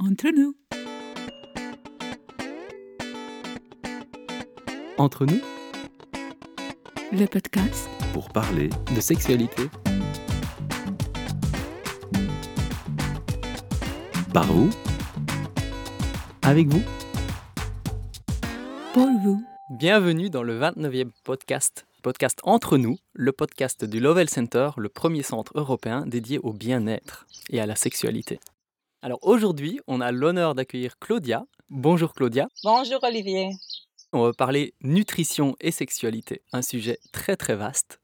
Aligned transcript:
Entre 0.00 0.28
nous. 0.30 0.54
Entre 4.96 5.26
nous, 5.26 5.40
Le 7.12 7.26
podcast. 7.26 7.88
pour 8.12 8.28
parler 8.30 8.70
de 8.94 9.00
sexualité. 9.00 9.62
Par 14.32 14.46
vous, 14.46 14.70
avec 16.42 16.68
vous. 16.68 16.82
Pour 18.92 19.08
vous. 19.24 19.42
Bienvenue 19.78 20.30
dans 20.30 20.44
le 20.44 20.60
29e 20.60 21.10
podcast, 21.24 21.86
podcast 22.02 22.38
Entre 22.44 22.78
nous, 22.78 22.98
le 23.14 23.32
podcast 23.32 23.84
du 23.84 23.98
Lovell 23.98 24.30
Center, 24.30 24.70
le 24.76 24.88
premier 24.88 25.22
centre 25.24 25.52
européen 25.56 26.06
dédié 26.06 26.38
au 26.38 26.52
bien-être 26.52 27.26
et 27.50 27.60
à 27.60 27.66
la 27.66 27.74
sexualité. 27.74 28.38
Alors 29.00 29.20
aujourd'hui, 29.22 29.78
on 29.86 30.00
a 30.00 30.10
l'honneur 30.10 30.56
d'accueillir 30.56 30.98
Claudia. 30.98 31.44
Bonjour 31.70 32.12
Claudia. 32.14 32.48
Bonjour 32.64 32.98
Olivier. 33.04 33.50
On 34.12 34.24
va 34.24 34.32
parler 34.32 34.74
nutrition 34.80 35.54
et 35.60 35.70
sexualité, 35.70 36.42
un 36.52 36.62
sujet 36.62 36.98
très 37.12 37.36
très 37.36 37.54
vaste. 37.54 38.00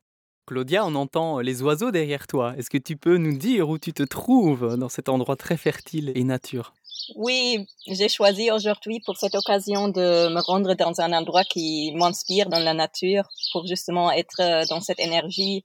Claudia, 0.46 0.86
on 0.86 0.94
entend 0.94 1.40
les 1.40 1.62
oiseaux 1.62 1.90
derrière 1.90 2.28
toi. 2.28 2.54
Est-ce 2.56 2.70
que 2.70 2.78
tu 2.78 2.96
peux 2.96 3.16
nous 3.16 3.36
dire 3.36 3.70
où 3.70 3.78
tu 3.78 3.92
te 3.92 4.04
trouves 4.04 4.76
dans 4.76 4.88
cet 4.88 5.08
endroit 5.08 5.34
très 5.34 5.56
fertile 5.56 6.12
et 6.14 6.22
nature? 6.22 6.74
Oui, 7.16 7.66
j'ai 7.88 8.08
choisi 8.08 8.52
aujourd'hui 8.52 9.00
pour 9.04 9.16
cette 9.16 9.34
occasion 9.34 9.88
de 9.88 10.32
me 10.32 10.40
rendre 10.40 10.74
dans 10.74 11.00
un 11.00 11.12
endroit 11.12 11.42
qui 11.42 11.92
m'inspire 11.96 12.48
dans 12.48 12.60
la 12.60 12.72
nature 12.72 13.24
pour 13.52 13.66
justement 13.66 14.12
être 14.12 14.40
euh, 14.40 14.64
dans 14.70 14.80
cette 14.80 15.00
énergie 15.00 15.64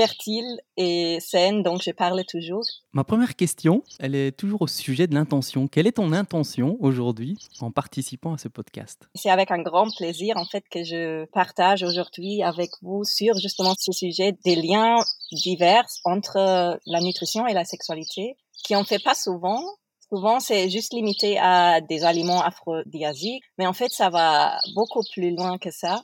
fertile 0.00 0.62
et 0.78 1.18
saine 1.20 1.62
dont 1.62 1.76
je 1.76 1.90
parle 1.90 2.24
toujours. 2.24 2.64
Ma 2.94 3.04
première 3.04 3.36
question, 3.36 3.82
elle 3.98 4.14
est 4.14 4.32
toujours 4.32 4.62
au 4.62 4.66
sujet 4.66 5.06
de 5.06 5.14
l'intention. 5.14 5.68
Quelle 5.68 5.86
est 5.86 5.98
ton 6.00 6.12
intention 6.12 6.78
aujourd'hui 6.80 7.36
en 7.60 7.70
participant 7.70 8.32
à 8.32 8.38
ce 8.38 8.48
podcast? 8.48 9.10
C'est 9.14 9.28
avec 9.28 9.50
un 9.50 9.60
grand 9.60 9.94
plaisir 9.94 10.38
en 10.38 10.46
fait 10.46 10.64
que 10.70 10.82
je 10.84 11.26
partage 11.26 11.82
aujourd'hui 11.82 12.42
avec 12.42 12.70
vous 12.80 13.04
sur 13.04 13.34
justement 13.36 13.74
ce 13.78 13.92
sujet 13.92 14.32
des 14.42 14.56
liens 14.56 14.96
divers 15.32 15.84
entre 16.04 16.38
euh, 16.38 16.76
la 16.86 17.00
nutrition 17.00 17.46
et 17.46 17.52
la 17.52 17.66
sexualité 17.66 18.36
qui 18.64 18.74
en 18.76 18.84
fait 18.84 19.02
pas 19.02 19.14
souvent. 19.14 19.62
Souvent, 20.08 20.40
c'est 20.40 20.70
juste 20.70 20.94
limité 20.94 21.38
à 21.38 21.82
des 21.82 22.04
aliments 22.04 22.42
aphrodisiaques, 22.42 23.42
mais 23.58 23.66
en 23.66 23.74
fait, 23.74 23.92
ça 23.92 24.08
va 24.08 24.58
beaucoup 24.74 25.02
plus 25.12 25.36
loin 25.36 25.58
que 25.58 25.70
ça. 25.70 26.02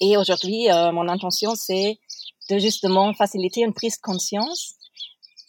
Et 0.00 0.16
aujourd'hui, 0.16 0.70
euh, 0.70 0.92
mon 0.92 1.08
intention, 1.08 1.54
c'est 1.54 1.98
de 2.50 2.58
justement 2.58 3.12
faciliter 3.14 3.62
une 3.62 3.72
prise 3.72 3.96
de 3.96 4.02
conscience 4.02 4.74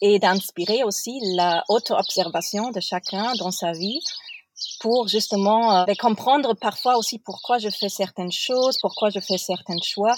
et 0.00 0.18
d'inspirer 0.18 0.84
aussi 0.84 1.18
la 1.34 1.64
auto-observation 1.68 2.70
de 2.70 2.80
chacun 2.80 3.34
dans 3.36 3.50
sa 3.50 3.72
vie 3.72 4.00
pour 4.80 5.08
justement 5.08 5.80
euh, 5.80 5.84
comprendre 5.98 6.54
parfois 6.54 6.96
aussi 6.96 7.18
pourquoi 7.18 7.58
je 7.58 7.68
fais 7.68 7.88
certaines 7.88 8.32
choses, 8.32 8.78
pourquoi 8.80 9.10
je 9.10 9.20
fais 9.20 9.38
certains 9.38 9.80
choix 9.82 10.14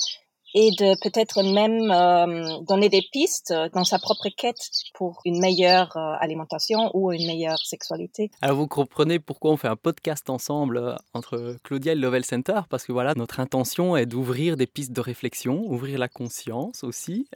et 0.55 0.71
de 0.71 1.01
peut-être 1.03 1.43
même 1.43 1.91
euh, 1.91 2.61
donner 2.63 2.89
des 2.89 3.03
pistes 3.13 3.53
dans 3.75 3.85
sa 3.85 3.99
propre 3.99 4.29
quête 4.37 4.71
pour 4.95 5.21
une 5.25 5.41
meilleure 5.41 5.97
euh, 5.97 6.15
alimentation 6.21 6.91
ou 6.95 7.13
une 7.13 7.27
meilleure 7.27 7.59
sexualité. 7.59 8.31
Alors 8.41 8.57
vous 8.57 8.67
comprenez 8.67 9.19
pourquoi 9.19 9.53
on 9.53 9.57
fait 9.57 9.69
un 9.69 9.77
podcast 9.77 10.31
ensemble 10.31 10.79
euh, 10.79 10.95
entre 11.13 11.57
Claudia 11.63 11.93
et 11.93 11.95
le 11.95 12.01
Lovell 12.01 12.25
Center 12.25 12.61
parce 12.71 12.85
que 12.85 12.93
voilà, 12.93 13.15
notre 13.15 13.41
intention 13.41 13.97
est 13.97 14.07
d'ouvrir 14.07 14.57
des 14.57 14.67
pistes 14.67 14.93
de 14.93 15.01
réflexion, 15.01 15.65
ouvrir 15.71 15.99
la 15.99 16.09
conscience 16.09 16.83
aussi, 16.83 17.29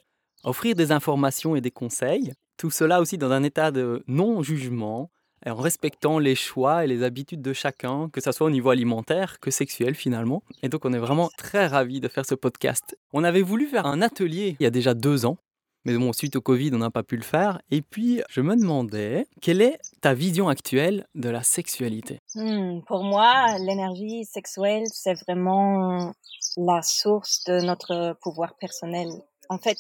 offrir 0.45 0.75
des 0.75 0.93
informations 0.93 1.55
et 1.55 1.61
des 1.61 1.71
conseils. 1.71 2.33
Tout 2.57 2.71
cela 2.71 3.01
aussi 3.01 3.19
dans 3.19 3.31
un 3.31 3.43
état 3.43 3.71
de 3.71 4.03
non-jugement, 4.07 5.11
en 5.51 5.57
respectant 5.57 6.19
les 6.19 6.35
choix 6.35 6.85
et 6.85 6.87
les 6.87 7.03
habitudes 7.03 7.43
de 7.43 7.53
chacun, 7.53 8.09
que 8.11 8.21
ce 8.21 8.33
soit 8.33 8.47
au 8.47 8.51
niveau 8.51 8.71
alimentaire 8.71 9.41
que 9.41 9.51
sexuel 9.51 9.95
finalement. 9.95 10.43
Et 10.63 10.69
donc 10.69 10.85
on 10.85 10.93
est 10.93 10.99
vraiment 10.99 11.31
très 11.37 11.67
ravis 11.67 12.01
de 12.01 12.09
faire 12.09 12.27
ce 12.27 12.35
podcast. 12.35 12.97
On 13.13 13.25
avait 13.25 13.43
voulu 13.43 13.67
faire 13.67 13.87
un 13.87 14.03
atelier 14.03 14.57
il 14.59 14.63
y 14.63 14.67
a 14.67 14.71
déjà 14.71 14.95
deux 14.95 15.27
ans, 15.27 15.39
mais 15.85 15.97
bon, 15.97 16.13
suite 16.13 16.37
au 16.37 16.41
Covid, 16.41 16.71
on 16.75 16.79
n'a 16.79 16.91
pas 16.91 17.03
pu 17.03 17.17
le 17.17 17.23
faire. 17.23 17.61
Et 17.73 17.83
puis, 17.83 18.23
je 18.31 18.41
me 18.41 18.55
demandais, 18.55 19.27
quelle 19.41 19.61
est 19.61 19.79
ta 20.01 20.15
vision 20.15 20.49
actuelle 20.49 21.07
de 21.17 21.29
la 21.29 21.43
sexualité? 21.43 22.21
Hmm, 22.37 22.81
pour 22.87 23.03
moi, 23.03 23.59
l'énergie 23.59 24.25
sexuelle, 24.25 24.85
c'est 24.87 25.15
vraiment 25.25 26.13
la 26.57 26.83
source 26.83 27.43
de 27.45 27.61
notre 27.63 28.17
pouvoir 28.23 28.55
personnel. 28.59 29.09
En 29.49 29.59
fait, 29.59 29.77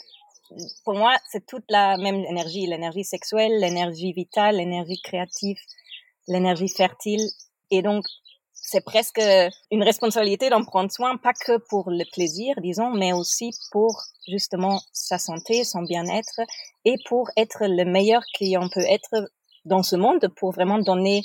pour 0.85 0.95
moi, 0.95 1.17
c'est 1.31 1.47
toute 1.47 1.65
la 1.69 1.97
même 1.97 2.25
énergie, 2.25 2.67
l'énergie 2.67 3.05
sexuelle, 3.05 3.59
l'énergie 3.61 4.13
vitale, 4.13 4.57
l'énergie 4.57 5.01
créative, 5.03 5.59
l'énergie 6.29 6.69
fertile. 6.69 7.25
Et 7.71 7.83
donc, 7.83 8.05
c'est 8.53 8.85
presque 8.85 9.21
une 9.71 9.83
responsabilité 9.83 10.49
d'en 10.49 10.65
prendre 10.65 10.91
soin, 10.91 11.17
pas 11.17 11.33
que 11.33 11.59
pour 11.69 11.91
le 11.91 12.05
plaisir, 12.12 12.55
disons, 12.62 12.91
mais 12.91 13.12
aussi 13.12 13.51
pour 13.71 14.01
justement 14.29 14.81
sa 14.93 15.19
santé, 15.19 15.65
son 15.65 15.83
bien-être 15.83 16.41
et 16.85 16.95
pour 17.09 17.29
être 17.37 17.67
le 17.67 17.85
meilleur 17.85 18.23
qu'on 18.39 18.69
peut 18.69 18.87
être 18.89 19.31
dans 19.65 19.83
ce 19.83 19.97
monde 19.97 20.29
pour 20.37 20.53
vraiment 20.53 20.79
donner 20.79 21.23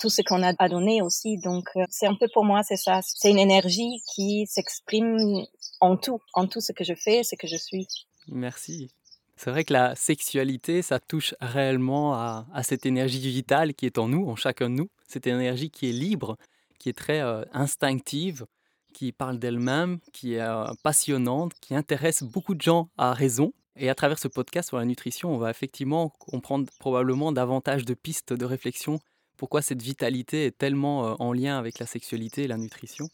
tout 0.00 0.08
ce 0.08 0.22
qu'on 0.22 0.42
a 0.42 0.52
à 0.58 0.68
donner 0.68 1.02
aussi. 1.02 1.38
Donc, 1.38 1.68
euh, 1.76 1.84
c'est 1.90 2.06
un 2.06 2.14
peu 2.14 2.28
pour 2.32 2.44
moi, 2.44 2.62
c'est 2.62 2.76
ça. 2.76 3.00
C'est 3.02 3.30
une 3.30 3.38
énergie 3.38 4.00
qui 4.14 4.46
s'exprime 4.46 5.44
en 5.80 5.96
tout, 5.96 6.20
en 6.34 6.46
tout 6.46 6.60
ce 6.60 6.72
que 6.72 6.84
je 6.84 6.94
fais, 6.94 7.22
ce 7.22 7.34
que 7.34 7.46
je 7.46 7.56
suis. 7.56 7.86
Merci. 8.32 8.90
C'est 9.36 9.50
vrai 9.50 9.64
que 9.64 9.72
la 9.72 9.94
sexualité, 9.94 10.82
ça 10.82 10.98
touche 10.98 11.34
réellement 11.40 12.14
à, 12.14 12.44
cette 12.64 12.86
énergie 12.86 13.20
vitale 13.20 13.74
qui 13.74 13.86
est 13.86 13.98
en 13.98 14.08
nous, 14.08 14.28
en 14.28 14.34
chacun 14.34 14.68
de 14.68 14.74
nous. 14.74 14.90
Cette 15.06 15.26
énergie 15.28 15.70
qui 15.70 15.88
est 15.88 15.92
libre, 15.92 16.36
qui 16.78 16.88
est 16.88 16.96
très 16.96 17.20
euh, 17.20 17.44
instinctive, 17.52 18.46
qui 18.92 19.12
parle 19.12 19.38
d'elle-même, 19.38 20.00
qui 20.12 20.34
est 20.34 20.40
euh, 20.40 20.66
passionnante, 20.82 21.52
qui 21.60 21.76
intéresse 21.76 22.24
beaucoup 22.24 22.54
de 22.56 22.62
gens 22.62 22.90
à 22.98 23.12
raison. 23.12 23.52
Et 23.76 23.88
à 23.88 23.94
travers 23.94 24.18
ce 24.18 24.26
podcast 24.26 24.70
sur 24.70 24.76
la 24.76 24.84
nutrition, 24.84 25.32
on 25.32 25.38
va 25.38 25.50
effectivement 25.50 26.08
comprendre 26.18 26.68
probablement 26.80 27.30
davantage 27.30 27.84
de 27.84 27.94
pistes 27.94 28.32
de 28.32 28.44
réflexion 28.44 28.98
pourquoi 29.38 29.62
cette 29.62 29.80
vitalité 29.80 30.46
est 30.46 30.58
tellement 30.58 31.06
euh, 31.06 31.14
en 31.20 31.32
lien 31.32 31.56
avec 31.56 31.78
la 31.78 31.86
sexualité 31.86 32.42
et 32.42 32.48
la 32.48 32.58
nutrition. 32.58 33.08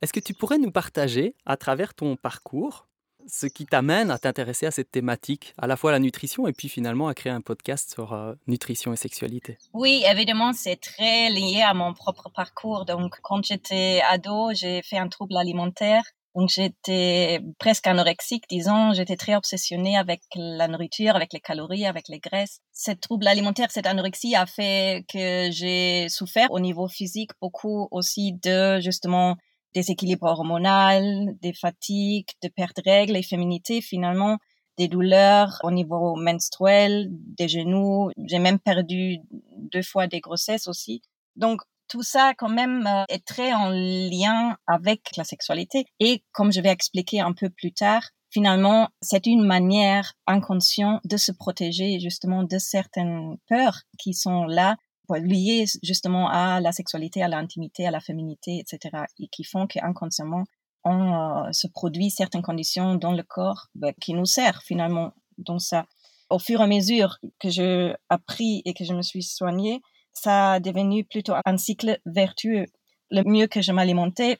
Est-ce 0.00 0.12
que 0.12 0.20
tu 0.20 0.32
pourrais 0.32 0.58
nous 0.58 0.72
partager, 0.72 1.36
à 1.44 1.56
travers 1.56 1.94
ton 1.94 2.16
parcours, 2.16 2.87
ce 3.28 3.46
qui 3.46 3.66
t'amène 3.66 4.10
à 4.10 4.18
t'intéresser 4.18 4.66
à 4.66 4.70
cette 4.70 4.90
thématique, 4.90 5.54
à 5.58 5.66
la 5.66 5.76
fois 5.76 5.92
la 5.92 5.98
nutrition 5.98 6.46
et 6.46 6.52
puis 6.52 6.68
finalement 6.68 7.08
à 7.08 7.14
créer 7.14 7.32
un 7.32 7.40
podcast 7.40 7.92
sur 7.92 8.12
euh, 8.12 8.34
nutrition 8.46 8.92
et 8.92 8.96
sexualité 8.96 9.58
Oui, 9.72 10.02
évidemment, 10.06 10.52
c'est 10.52 10.76
très 10.76 11.30
lié 11.30 11.62
à 11.62 11.74
mon 11.74 11.94
propre 11.94 12.30
parcours. 12.34 12.84
Donc, 12.84 13.18
quand 13.22 13.44
j'étais 13.44 14.00
ado, 14.08 14.50
j'ai 14.54 14.82
fait 14.82 14.98
un 14.98 15.08
trouble 15.08 15.36
alimentaire. 15.36 16.02
Donc, 16.34 16.50
j'étais 16.50 17.40
presque 17.58 17.86
anorexique, 17.86 18.44
disons. 18.48 18.92
J'étais 18.92 19.16
très 19.16 19.34
obsessionnée 19.34 19.96
avec 19.96 20.22
la 20.36 20.68
nourriture, 20.68 21.16
avec 21.16 21.32
les 21.32 21.40
calories, 21.40 21.86
avec 21.86 22.08
les 22.08 22.20
graisses. 22.20 22.60
Ce 22.72 22.92
trouble 22.92 23.26
alimentaire, 23.26 23.70
cette 23.70 23.86
anorexie 23.86 24.36
a 24.36 24.46
fait 24.46 25.04
que 25.12 25.50
j'ai 25.50 26.08
souffert 26.08 26.50
au 26.50 26.60
niveau 26.60 26.86
physique 26.86 27.30
beaucoup 27.40 27.88
aussi 27.90 28.34
de, 28.34 28.78
justement, 28.80 29.36
déséquilibre 29.74 30.26
hormonal, 30.26 31.36
des 31.40 31.52
fatigues, 31.52 32.28
de 32.42 32.48
perte 32.48 32.76
de 32.76 32.82
règles 32.90 33.16
et 33.16 33.22
féminité 33.22 33.80
finalement, 33.80 34.38
des 34.76 34.88
douleurs 34.88 35.58
au 35.64 35.70
niveau 35.70 36.14
menstruel, 36.16 37.08
des 37.10 37.48
genoux. 37.48 38.10
J'ai 38.26 38.38
même 38.38 38.58
perdu 38.58 39.18
deux 39.56 39.82
fois 39.82 40.06
des 40.06 40.20
grossesses 40.20 40.68
aussi. 40.68 41.02
Donc 41.36 41.62
tout 41.88 42.02
ça 42.02 42.34
quand 42.36 42.48
même 42.48 42.86
euh, 42.86 43.04
est 43.08 43.24
très 43.24 43.52
en 43.52 43.70
lien 43.70 44.56
avec 44.66 45.16
la 45.16 45.24
sexualité. 45.24 45.86
Et 46.00 46.22
comme 46.32 46.52
je 46.52 46.60
vais 46.60 46.68
expliquer 46.68 47.20
un 47.20 47.32
peu 47.32 47.50
plus 47.50 47.72
tard, 47.72 48.02
finalement, 48.30 48.88
c'est 49.00 49.26
une 49.26 49.44
manière 49.44 50.12
inconsciente 50.26 51.00
de 51.04 51.16
se 51.16 51.32
protéger 51.32 51.98
justement 51.98 52.44
de 52.44 52.58
certaines 52.58 53.38
peurs 53.48 53.80
qui 53.98 54.14
sont 54.14 54.44
là 54.44 54.76
liées 55.16 55.64
justement 55.82 56.28
à 56.28 56.60
la 56.60 56.72
sexualité, 56.72 57.22
à 57.22 57.28
l'intimité, 57.28 57.86
à 57.86 57.90
la 57.90 58.00
féminité, 58.00 58.58
etc. 58.58 59.04
et 59.18 59.28
qui 59.28 59.44
font 59.44 59.66
qu'inconsciemment, 59.66 60.44
on 60.84 61.46
euh, 61.46 61.52
se 61.52 61.66
produit 61.66 62.10
certaines 62.10 62.42
conditions 62.42 62.94
dans 62.94 63.12
le 63.12 63.22
corps 63.22 63.66
bah, 63.74 63.92
qui 64.00 64.14
nous 64.14 64.26
servent 64.26 64.62
finalement 64.64 65.12
dans 65.38 65.58
ça. 65.58 65.86
Au 66.30 66.38
fur 66.38 66.60
et 66.60 66.64
à 66.64 66.66
mesure 66.66 67.18
que 67.40 67.48
j'ai 67.48 67.94
appris 68.08 68.62
et 68.64 68.74
que 68.74 68.84
je 68.84 68.92
me 68.92 69.02
suis 69.02 69.22
soignée, 69.22 69.80
ça 70.12 70.52
a 70.52 70.60
devenu 70.60 71.04
plutôt 71.04 71.34
un 71.44 71.56
cycle 71.56 71.98
vertueux. 72.04 72.66
Le 73.10 73.22
mieux 73.24 73.46
que 73.46 73.62
je 73.62 73.72
m'alimentais, 73.72 74.38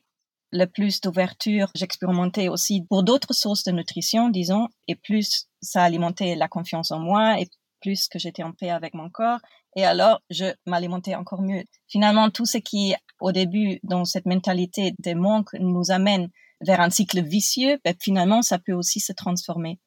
le 0.51 0.67
plus 0.67 1.01
d'ouverture 1.01 1.71
j'expérimentais 1.75 2.49
aussi 2.49 2.83
pour 2.89 3.03
d'autres 3.03 3.35
sources 3.35 3.65
de 3.65 3.73
nutrition, 3.73 4.29
disons, 4.29 4.69
et 4.87 4.97
plus 4.97 5.49
ça 5.61 5.83
alimentait 5.83 6.37
la 6.37 6.49
confiance 6.49 6.91
en 6.91 6.99
moi 6.99 7.41
et 7.41 7.49
plus 7.81 8.09
que 8.09 8.19
j'étais 8.19 8.43
en 8.43 8.53
paix 8.53 8.71
avec 8.71 8.95
mon 8.95 9.11
corps. 9.11 9.41
Et 9.77 9.85
alors, 9.85 10.21
je 10.31 10.47
m'alimentais 10.67 11.15
encore 11.15 11.43
mieux. 11.43 11.65
Finalement, 11.89 12.31
tout 12.31 12.47
ce 12.47 12.59
qui, 12.59 12.95
au 13.21 13.33
début, 13.33 13.81
dans 13.83 14.05
cette 14.05 14.27
mentalité 14.27 14.95
de 14.99 15.15
manque, 15.15 15.53
nous 15.55 15.91
amène 15.91 16.29
vers 16.61 16.81
un 16.81 16.91
cycle 16.91 17.23
vicieux, 17.23 17.79
ben, 17.85 17.95
finalement, 18.01 18.43
ça 18.43 18.59
peut 18.59 18.73
aussi 18.73 19.01
se 19.01 19.13
transformer. 19.13 19.79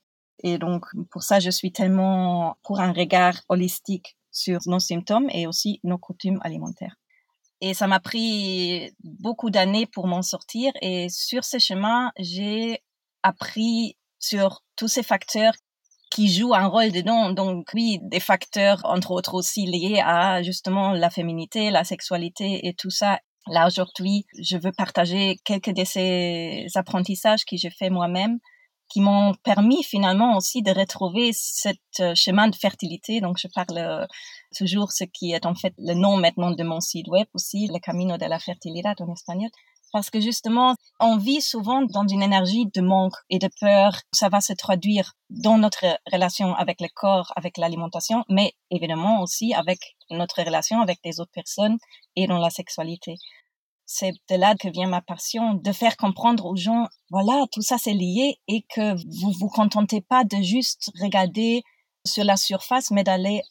Et 0.43 0.57
donc, 0.57 0.85
pour 1.11 1.23
ça, 1.23 1.39
je 1.39 1.49
suis 1.49 1.71
tellement 1.71 2.57
pour 2.63 2.79
un 2.79 2.93
regard 2.93 3.41
holistique 3.49 4.17
sur 4.31 4.59
nos 4.65 4.79
symptômes 4.79 5.29
et 5.31 5.45
aussi 5.45 5.79
nos 5.83 5.97
coutumes 5.97 6.39
alimentaires. 6.41 6.95
Et 7.59 7.75
ça 7.75 7.87
m'a 7.87 7.99
pris 7.99 8.91
beaucoup 9.03 9.51
d'années 9.51 9.85
pour 9.85 10.07
m'en 10.07 10.23
sortir. 10.23 10.71
Et 10.81 11.09
sur 11.09 11.43
ce 11.43 11.59
chemin, 11.59 12.11
j'ai 12.17 12.81
appris 13.21 13.97
sur 14.17 14.63
tous 14.75 14.87
ces 14.87 15.03
facteurs 15.03 15.53
qui 16.11 16.31
jouent 16.31 16.53
un 16.53 16.67
rôle 16.67 16.91
dedans. 16.91 17.31
Donc 17.31 17.69
oui, 17.73 17.99
des 18.03 18.19
facteurs 18.19 18.81
entre 18.83 19.11
autres 19.11 19.33
aussi 19.33 19.65
liés 19.65 20.01
à 20.03 20.43
justement 20.43 20.91
la 20.91 21.09
féminité, 21.09 21.71
la 21.71 21.83
sexualité 21.83 22.67
et 22.67 22.73
tout 22.73 22.91
ça. 22.91 23.19
Là 23.47 23.65
aujourd'hui, 23.65 24.25
je 24.39 24.57
veux 24.57 24.71
partager 24.71 25.37
quelques 25.45 25.71
de 25.71 25.83
ces 25.83 26.67
apprentissages 26.75 27.45
que 27.45 27.57
j'ai 27.57 27.71
fait 27.71 27.89
moi-même 27.89 28.37
qui 28.91 28.99
m'ont 28.99 29.33
permis 29.43 29.83
finalement 29.83 30.35
aussi 30.35 30.61
de 30.61 30.71
retrouver 30.71 31.31
ce 31.33 31.69
euh, 32.01 32.13
chemin 32.13 32.49
de 32.49 32.55
fertilité. 32.55 33.21
Donc, 33.21 33.37
je 33.37 33.47
parle 33.47 33.77
euh, 33.77 34.05
toujours 34.57 34.91
ce 34.91 35.05
qui 35.05 35.31
est 35.31 35.45
en 35.45 35.55
fait 35.55 35.73
le 35.77 35.93
nom 35.93 36.17
maintenant 36.17 36.51
de 36.51 36.63
mon 36.63 36.81
site 36.81 37.07
web 37.07 37.27
aussi, 37.33 37.67
le 37.67 37.79
Camino 37.79 38.17
de 38.17 38.25
la 38.25 38.37
Fertilidad 38.37 38.99
en 38.99 39.13
espagnol. 39.13 39.49
Parce 39.91 40.09
que 40.09 40.19
justement, 40.19 40.75
on 40.99 41.17
vit 41.17 41.41
souvent 41.41 41.81
dans 41.81 42.07
une 42.07 42.23
énergie 42.23 42.65
de 42.73 42.81
manque 42.81 43.15
et 43.29 43.39
de 43.39 43.49
peur. 43.59 43.93
Ça 44.13 44.29
va 44.29 44.41
se 44.41 44.53
traduire 44.53 45.13
dans 45.29 45.57
notre 45.57 45.85
relation 46.11 46.53
avec 46.55 46.79
le 46.81 46.87
corps, 46.93 47.31
avec 47.35 47.57
l'alimentation, 47.57 48.23
mais 48.29 48.53
évidemment 48.69 49.21
aussi 49.21 49.53
avec 49.53 49.79
notre 50.09 50.43
relation 50.43 50.81
avec 50.81 50.99
les 51.03 51.19
autres 51.19 51.31
personnes 51.33 51.77
et 52.15 52.27
dans 52.27 52.39
la 52.39 52.49
sexualité 52.49 53.15
c'est 53.93 54.13
de 54.29 54.35
là 54.35 54.55
que 54.55 54.69
vient 54.69 54.87
ma 54.87 55.01
passion, 55.01 55.55
de 55.55 55.71
faire 55.73 55.97
comprendre 55.97 56.45
aux 56.45 56.55
gens, 56.55 56.87
voilà, 57.09 57.45
tout 57.51 57.61
ça 57.61 57.77
c'est 57.77 57.93
lié 57.93 58.39
et 58.47 58.63
que 58.73 58.93
vous 59.19 59.33
vous 59.37 59.49
contentez 59.49 59.99
pas 59.99 60.23
de 60.23 60.41
juste 60.41 60.91
regarder 61.01 61.61
sur 62.07 62.23
la 62.23 62.37
surface, 62.37 62.89
mais 62.91 63.03
d'aller 63.03 63.41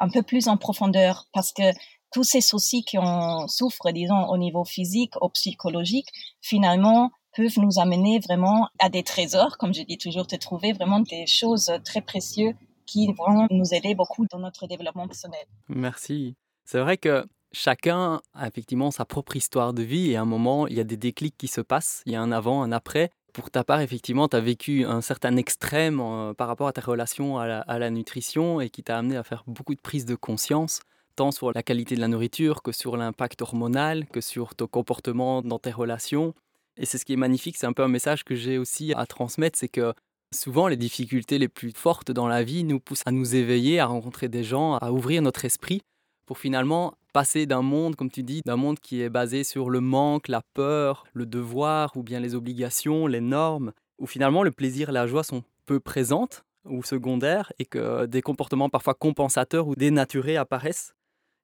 un 0.00 0.08
peu 0.08 0.22
plus 0.22 0.48
en 0.48 0.56
profondeur 0.56 1.26
parce 1.32 1.52
que 1.52 1.62
tous 2.12 2.24
ces 2.24 2.40
soucis 2.40 2.84
qu'on 2.84 3.46
souffre, 3.48 3.90
disons, 3.92 4.28
au 4.28 4.38
niveau 4.38 4.64
physique 4.64 5.14
ou 5.20 5.28
psychologique, 5.28 6.08
finalement, 6.40 7.10
peuvent 7.36 7.58
nous 7.58 7.78
amener 7.78 8.18
vraiment 8.18 8.68
à 8.78 8.88
des 8.88 9.02
trésors, 9.02 9.58
comme 9.58 9.74
je 9.74 9.82
dis 9.82 9.98
toujours, 9.98 10.26
de 10.26 10.36
trouver 10.36 10.72
vraiment 10.72 11.00
des 11.00 11.26
choses 11.26 11.70
très 11.84 12.00
précieuses 12.00 12.54
qui 12.86 13.12
vont 13.12 13.46
nous 13.50 13.74
aider 13.74 13.94
beaucoup 13.94 14.26
dans 14.30 14.38
notre 14.38 14.66
développement 14.66 15.06
personnel. 15.06 15.44
Merci. 15.68 16.34
C'est 16.64 16.80
vrai 16.80 16.96
que 16.96 17.26
chacun 17.52 18.20
a 18.34 18.48
effectivement 18.48 18.90
sa 18.90 19.04
propre 19.04 19.36
histoire 19.36 19.72
de 19.72 19.82
vie 19.82 20.10
et 20.10 20.16
à 20.16 20.22
un 20.22 20.26
moment, 20.26 20.66
il 20.66 20.74
y 20.74 20.80
a 20.80 20.84
des 20.84 20.96
déclics 20.96 21.36
qui 21.36 21.48
se 21.48 21.60
passent, 21.60 22.02
il 22.06 22.12
y 22.12 22.16
a 22.16 22.20
un 22.20 22.32
avant, 22.32 22.62
un 22.62 22.72
après. 22.72 23.10
Pour 23.34 23.50
ta 23.50 23.62
part, 23.62 23.80
effectivement, 23.80 24.26
tu 24.26 24.36
as 24.36 24.40
vécu 24.40 24.84
un 24.84 25.00
certain 25.00 25.36
extrême 25.36 26.00
euh, 26.00 26.34
par 26.34 26.48
rapport 26.48 26.66
à 26.66 26.72
ta 26.72 26.80
relation 26.80 27.38
à 27.38 27.78
la, 27.78 27.90
nutrition 27.90 28.60
et 28.60 28.70
qui 28.70 28.82
t'a 28.82 28.98
amené 28.98 29.16
à 29.16 29.22
faire 29.22 29.44
beaucoup 29.46 29.74
de 29.74 29.80
prise 29.80 30.06
de 30.06 30.14
conscience, 30.14 30.80
tant 31.18 31.32
sur 31.32 31.52
la 31.52 31.64
qualité 31.64 31.96
de 31.96 32.00
la 32.00 32.06
nourriture 32.06 32.62
que 32.62 32.70
sur 32.70 32.96
l'impact 32.96 33.42
hormonal, 33.42 34.06
que 34.06 34.20
sur 34.20 34.54
ton 34.54 34.68
comportement 34.68 35.42
dans 35.42 35.58
tes 35.58 35.72
relations. 35.72 36.32
Et 36.76 36.86
c'est 36.86 36.96
ce 36.96 37.04
qui 37.04 37.14
est 37.14 37.16
magnifique, 37.16 37.56
c'est 37.56 37.66
un 37.66 37.72
peu 37.72 37.82
un 37.82 37.88
message 37.88 38.22
que 38.22 38.36
j'ai 38.36 38.56
aussi 38.56 38.92
à 38.94 39.04
transmettre, 39.04 39.58
c'est 39.58 39.68
que 39.68 39.94
souvent 40.32 40.68
les 40.68 40.76
difficultés 40.76 41.38
les 41.38 41.48
plus 41.48 41.72
fortes 41.72 42.12
dans 42.12 42.28
la 42.28 42.44
vie 42.44 42.62
nous 42.62 42.78
poussent 42.78 43.02
à 43.04 43.10
nous 43.10 43.34
éveiller, 43.34 43.80
à 43.80 43.86
rencontrer 43.86 44.28
des 44.28 44.44
gens, 44.44 44.76
à 44.76 44.92
ouvrir 44.92 45.20
notre 45.20 45.44
esprit 45.44 45.80
pour 46.24 46.38
finalement 46.38 46.94
passer 47.12 47.46
d'un 47.46 47.62
monde, 47.62 47.96
comme 47.96 48.12
tu 48.12 48.22
dis, 48.22 48.42
d'un 48.46 48.54
monde 48.54 48.78
qui 48.78 49.02
est 49.02 49.10
basé 49.10 49.42
sur 49.42 49.70
le 49.70 49.80
manque, 49.80 50.28
la 50.28 50.42
peur, 50.54 51.04
le 51.14 51.26
devoir 51.26 51.96
ou 51.96 52.04
bien 52.04 52.20
les 52.20 52.36
obligations, 52.36 53.08
les 53.08 53.20
normes, 53.20 53.72
où 53.98 54.06
finalement 54.06 54.44
le 54.44 54.52
plaisir 54.52 54.90
et 54.90 54.92
la 54.92 55.08
joie 55.08 55.24
sont 55.24 55.42
peu 55.66 55.80
présentes 55.80 56.44
ou 56.64 56.84
secondaires 56.84 57.52
et 57.58 57.64
que 57.64 58.06
des 58.06 58.22
comportements 58.22 58.68
parfois 58.68 58.94
compensateurs 58.94 59.66
ou 59.66 59.74
dénaturés 59.74 60.36
apparaissent. 60.36 60.94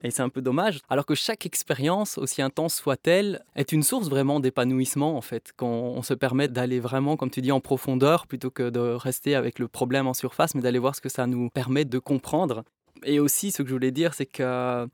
Et 0.03 0.11
c'est 0.11 0.21
un 0.21 0.29
peu 0.29 0.41
dommage, 0.41 0.79
alors 0.89 1.05
que 1.05 1.15
chaque 1.15 1.45
expérience, 1.45 2.17
aussi 2.17 2.41
intense 2.41 2.75
soit-elle, 2.75 3.43
est 3.55 3.71
une 3.71 3.81
source 3.81 4.09
vraiment 4.09 4.39
d'épanouissement 4.39 5.17
en 5.17 5.21
fait, 5.21 5.51
quand 5.55 5.67
on 5.67 6.03
se 6.03 6.13
permet 6.13 6.47
d'aller 6.47 6.79
vraiment, 6.79 7.15
comme 7.17 7.31
tu 7.31 7.41
dis, 7.41 7.51
en 7.51 7.61
profondeur, 7.61 8.27
plutôt 8.27 8.51
que 8.51 8.69
de 8.69 8.79
rester 8.79 9.35
avec 9.35 9.57
le 9.57 9.67
problème 9.67 10.05
en 10.05 10.13
surface, 10.13 10.53
mais 10.53 10.61
d'aller 10.61 10.79
voir 10.79 10.95
ce 10.95 11.01
que 11.01 11.09
ça 11.09 11.27
nous 11.27 11.49
permet 11.49 11.85
de 11.85 11.97
comprendre. 11.97 12.63
Et 13.03 13.19
aussi, 13.19 13.51
ce 13.51 13.61
que 13.61 13.69
je 13.69 13.73
voulais 13.73 13.91
dire, 13.91 14.13
c'est 14.13 14.25
que 14.25 14.87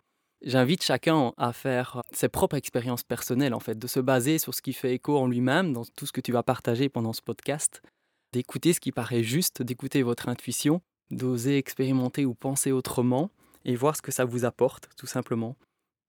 j'invite 0.43 0.83
chacun 0.83 1.33
à 1.37 1.51
faire 1.51 2.01
ses 2.11 2.29
propres 2.29 2.55
expériences 2.55 3.03
personnelles, 3.03 3.53
en 3.53 3.59
fait, 3.59 3.77
de 3.77 3.87
se 3.87 3.99
baser 3.99 4.37
sur 4.37 4.53
ce 4.53 4.61
qui 4.61 4.73
fait 4.73 4.93
écho 4.93 5.17
en 5.17 5.27
lui-même, 5.27 5.73
dans 5.73 5.83
tout 5.83 6.05
ce 6.05 6.11
que 6.11 6.21
tu 6.21 6.31
vas 6.31 6.43
partager 6.43 6.89
pendant 6.89 7.13
ce 7.13 7.21
podcast, 7.21 7.81
d'écouter 8.33 8.73
ce 8.73 8.79
qui 8.79 8.91
paraît 8.91 9.23
juste, 9.23 9.61
d'écouter 9.61 10.03
votre 10.03 10.29
intuition, 10.29 10.81
d'oser 11.09 11.57
expérimenter 11.57 12.25
ou 12.25 12.33
penser 12.33 12.71
autrement 12.71 13.29
et 13.65 13.75
voir 13.75 13.95
ce 13.95 14.01
que 14.01 14.11
ça 14.11 14.25
vous 14.25 14.45
apporte, 14.45 14.89
tout 14.97 15.07
simplement. 15.07 15.55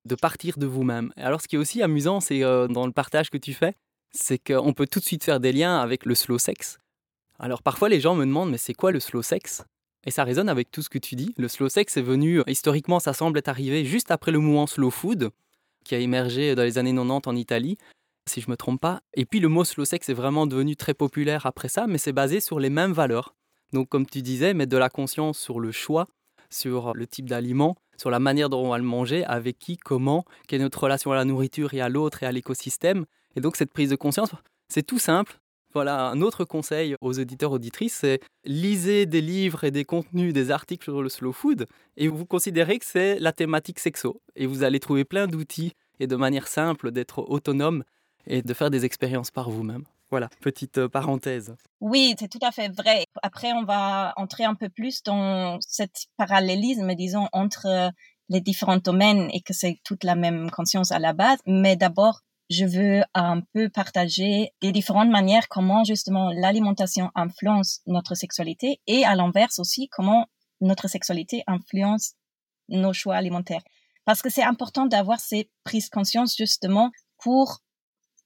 De 0.05 0.15
partir 0.15 0.59
de 0.59 0.67
vous-même. 0.67 1.13
Alors, 1.17 1.41
ce 1.41 1.49
qui 1.49 1.57
est 1.57 1.59
aussi 1.59 1.83
amusant, 1.83 2.21
c'est 2.21 2.43
euh, 2.43 2.67
dans 2.67 2.87
le 2.87 2.93
partage 2.93 3.31
que 3.31 3.39
tu 3.39 3.55
fais, 3.55 3.75
c'est 4.11 4.39
qu'on 4.39 4.73
peut 4.73 4.87
tout 4.87 4.99
de 4.99 5.05
suite 5.05 5.25
faire 5.25 5.41
des 5.41 5.53
liens 5.53 5.79
avec 5.79 6.05
le 6.07 6.15
slow 6.15 6.39
sex. 6.39 6.79
Alors, 7.39 7.63
parfois, 7.63 7.89
les 7.89 8.01
gens 8.01 8.15
me 8.15 8.25
demandent, 8.25 8.51
mais 8.51 8.59
c'est 8.59 8.75
quoi 8.75 8.91
le 8.91 9.01
slow 9.01 9.23
sex? 9.23 9.65
Et 10.05 10.11
ça 10.11 10.25
résonne 10.25 10.49
avec 10.49 10.71
tout 10.71 10.83
ce 10.83 10.89
que 10.89 10.99
tu 10.99 11.15
dis. 11.15 11.33
Le 11.37 11.49
slow 11.49 11.69
sex 11.69 11.97
est 11.97 12.03
venu, 12.03 12.43
historiquement, 12.49 12.99
ça 12.99 13.13
semble 13.13 13.39
être 13.39 13.49
arrivé 13.49 13.85
juste 13.85 14.11
après 14.11 14.33
le 14.33 14.41
mouvement 14.41 14.67
slow 14.67 14.91
food, 14.91 15.31
qui 15.85 15.95
a 15.95 15.99
émergé 15.99 16.55
dans 16.55 16.63
les 16.63 16.79
années 16.79 16.95
90 16.95 17.29
en 17.29 17.37
Italie, 17.37 17.79
si 18.29 18.41
je 18.41 18.47
ne 18.47 18.53
me 18.53 18.57
trompe 18.57 18.81
pas. 18.81 19.01
Et 19.15 19.25
puis 19.25 19.41
le 19.41 19.49
mot 19.49 19.65
slow 19.65 19.85
sex 19.85 20.09
est 20.09 20.15
vraiment 20.15 20.47
devenu 20.47 20.77
très 20.77 20.95
populaire 20.95 21.47
après 21.47 21.69
ça, 21.69 21.87
mais 21.87 21.99
c'est 21.99 22.13
basé 22.13 22.41
sur 22.41 22.59
les 22.59 22.71
mêmes 22.71 22.93
valeurs. 22.93 23.35
Donc 23.73 23.89
comme 23.89 24.07
tu 24.07 24.23
disais, 24.23 24.55
mettre 24.55 24.71
de 24.71 24.77
la 24.77 24.91
conscience 24.91 25.39
sur 25.39 25.61
le 25.61 25.73
choix, 25.73 26.07
sur 26.53 26.93
le 26.95 27.07
type 27.07 27.29
d'aliment, 27.29 27.77
sur 27.97 28.11
la 28.11 28.19
manière 28.19 28.49
dont 28.49 28.65
on 28.65 28.71
va 28.71 28.79
le 28.79 28.85
manger, 28.85 29.25
avec 29.25 29.59
qui, 29.59 29.77
comment, 29.77 30.25
quelle 30.47 30.61
est 30.61 30.65
notre 30.65 30.83
relation 30.83 31.13
à 31.13 31.17
la 31.17 31.25
nourriture 31.25 31.75
et 31.75 31.81
à 31.81 31.89
l'autre 31.89 32.23
et 32.23 32.27
à 32.27 32.33
l'écosystème. 32.33 33.07
Et 33.37 33.41
donc 33.41 33.57
cette 33.57 33.73
prise 33.73 33.91
de 33.91 33.97
conscience, 33.97 34.31
c'est 34.69 34.83
tout 34.83 34.99
simple, 34.99 35.39
voilà, 35.75 36.09
un 36.09 36.21
autre 36.21 36.45
conseil 36.45 36.97
aux 37.01 37.19
auditeurs 37.19 37.53
auditrices, 37.53 37.95
c'est 38.01 38.21
lisez 38.45 39.07
des 39.07 39.23
livres 39.23 39.65
et 39.65 39.71
des 39.71 39.85
contenus, 39.85 40.35
des 40.35 40.51
articles 40.51 40.85
sur 40.85 41.03
le 41.03 41.09
slow 41.09 41.33
food 41.33 41.67
et 41.97 42.09
vous 42.09 42.27
considérez 42.27 42.79
que 42.79 42.85
c'est 42.85 43.19
la 43.19 43.33
thématique 43.33 43.79
sexo. 43.79 44.21
Et 44.37 44.47
vous 44.47 44.65
allez 44.65 44.81
trouver 44.81 45.05
plein 45.05 45.27
d'outils 45.27 45.73
et 45.99 46.07
de 46.07 46.17
manière 46.17 46.47
simple 46.47 46.91
d'être 46.91 47.21
autonome 47.21 47.85
et 48.27 48.43
de 48.43 48.55
faire 48.55 48.71
des 48.71 48.85
expériences 48.85 49.31
par 49.31 49.49
vous-même. 49.49 49.85
Voilà, 50.13 50.29
petite 50.43 50.77
euh, 50.77 50.91
parenthèse. 50.91 51.57
Oui, 51.81 52.15
c'est 52.19 52.29
tout 52.29 52.39
à 52.43 52.53
fait 52.53 52.69
vrai. 52.69 53.07
Après, 53.23 53.55
on 53.55 53.65
va 53.65 54.13
entrer 54.17 54.45
un 54.45 54.55
peu 54.55 54.69
plus 54.69 55.03
dans 55.03 55.57
cet 55.63 56.05
parallélisme, 56.19 56.95
disons, 56.95 57.29
entre 57.33 57.65
euh, 57.65 57.89
les 58.29 58.43
différents 58.43 58.77
domaines 58.77 59.31
et 59.33 59.41
que 59.41 59.55
c'est 59.55 59.79
toute 59.85 60.05
la 60.05 60.15
même 60.15 60.51
conscience 60.51 60.93
à 60.93 60.99
la 60.99 61.15
base. 61.15 61.39
Mais 61.47 61.77
d'abord, 61.77 62.21
je 62.51 62.67
veux 62.67 63.03
un 63.15 63.41
peu 63.55 63.71
partager 63.71 64.51
les 64.61 64.71
différentes 64.71 65.09
manières 65.09 65.49
comment 65.49 65.83
justement 65.83 66.31
l'alimentation 66.31 67.11
influence 67.15 67.81
notre 67.87 68.15
sexualité 68.15 68.83
et 68.87 69.07
à 69.07 69.15
l'inverse 69.15 69.59
aussi 69.61 69.89
comment 69.89 70.27
notre 70.61 70.89
sexualité 70.89 71.43
influence 71.47 72.17
nos 72.69 72.93
choix 72.93 73.17
alimentaires. 73.17 73.63
Parce 74.05 74.21
que 74.21 74.29
c'est 74.29 74.43
important 74.43 74.85
d'avoir 74.85 75.21
ces 75.21 75.51
prises 75.65 75.89
conscience 75.89 76.37
justement 76.37 76.91
pour 77.17 77.63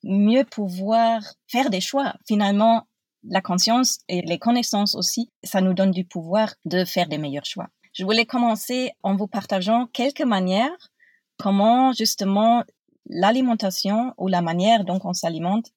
mieux 0.07 0.45
pouvoir 0.45 1.21
faire 1.49 1.71
des 1.71 1.81
choix. 1.81 2.15
Finalement, 2.27 2.87
la 3.25 3.41
conscience 3.41 3.99
et 4.09 4.23
les 4.23 4.39
connaissances 4.39 4.95
aussi, 4.95 5.31
ça 5.43 5.61
nous 5.61 5.75
donne 5.75 5.91
du 5.91 6.05
pouvoir 6.05 6.55
de 6.65 6.85
faire 6.85 7.09
des 7.09 7.19
meilleurs 7.19 7.45
choix. 7.45 7.69
Je 7.93 8.05
voulais 8.05 8.27
commencer 8.27 8.93
en 9.03 9.17
vous 9.17 9.27
partageant 9.27 9.87
quelques 9.87 10.23
manières 10.23 10.91
comment 11.39 11.93
justement 11.93 12.63
l'alimentation 13.09 14.13
ou 14.17 14.29
la 14.29 14.43
manière 14.43 14.85
dont 14.85 15.01
on 15.05 15.13
s'alimente 15.13 15.71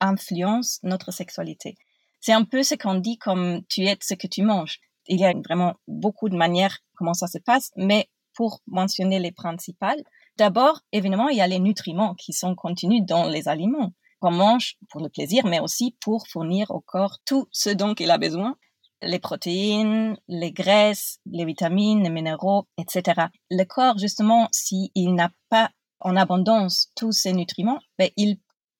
influence 0.00 0.80
notre 0.82 1.12
sexualité. 1.12 1.76
C'est 2.20 2.32
un 2.32 2.44
peu 2.44 2.62
ce 2.62 2.74
qu'on 2.74 2.96
dit 2.96 3.18
comme 3.18 3.62
tu 3.68 3.82
es 3.82 3.96
ce 4.00 4.14
que 4.14 4.26
tu 4.26 4.42
manges. 4.42 4.78
Il 5.06 5.20
y 5.20 5.24
a 5.24 5.32
vraiment 5.44 5.74
beaucoup 5.86 6.28
de 6.28 6.36
manières 6.36 6.78
comment 6.96 7.14
ça 7.14 7.26
se 7.26 7.38
passe, 7.38 7.70
mais 7.76 8.08
pour 8.34 8.60
mentionner 8.66 9.18
les 9.18 9.32
principales, 9.32 10.02
d'abord, 10.38 10.80
évidemment, 10.92 11.28
il 11.28 11.36
y 11.36 11.42
a 11.42 11.46
les 11.46 11.58
nutriments 11.58 12.14
qui 12.14 12.32
sont 12.32 12.54
contenus 12.54 13.02
dans 13.04 13.28
les 13.28 13.48
aliments 13.48 13.92
qu'on 14.20 14.30
mange 14.30 14.76
pour 14.88 15.00
le 15.00 15.08
plaisir, 15.08 15.46
mais 15.46 15.60
aussi 15.60 15.96
pour 16.00 16.26
fournir 16.28 16.70
au 16.70 16.80
corps 16.80 17.18
tout 17.24 17.46
ce 17.52 17.70
dont 17.70 17.94
il 17.94 18.10
a 18.10 18.18
besoin 18.18 18.56
les 19.02 19.18
protéines, 19.18 20.16
les 20.28 20.52
graisses, 20.52 21.18
les 21.26 21.44
vitamines, 21.44 22.02
les 22.02 22.10
minéraux, 22.10 22.66
etc. 22.78 23.26
Le 23.50 23.64
corps, 23.64 23.98
justement, 23.98 24.48
s'il 24.52 25.14
n'a 25.14 25.30
pas 25.48 25.70
en 26.00 26.16
abondance 26.16 26.90
tous 26.96 27.12
ces 27.12 27.32
nutriments, 27.32 27.80
ben, 27.98 28.10
il 28.16 28.38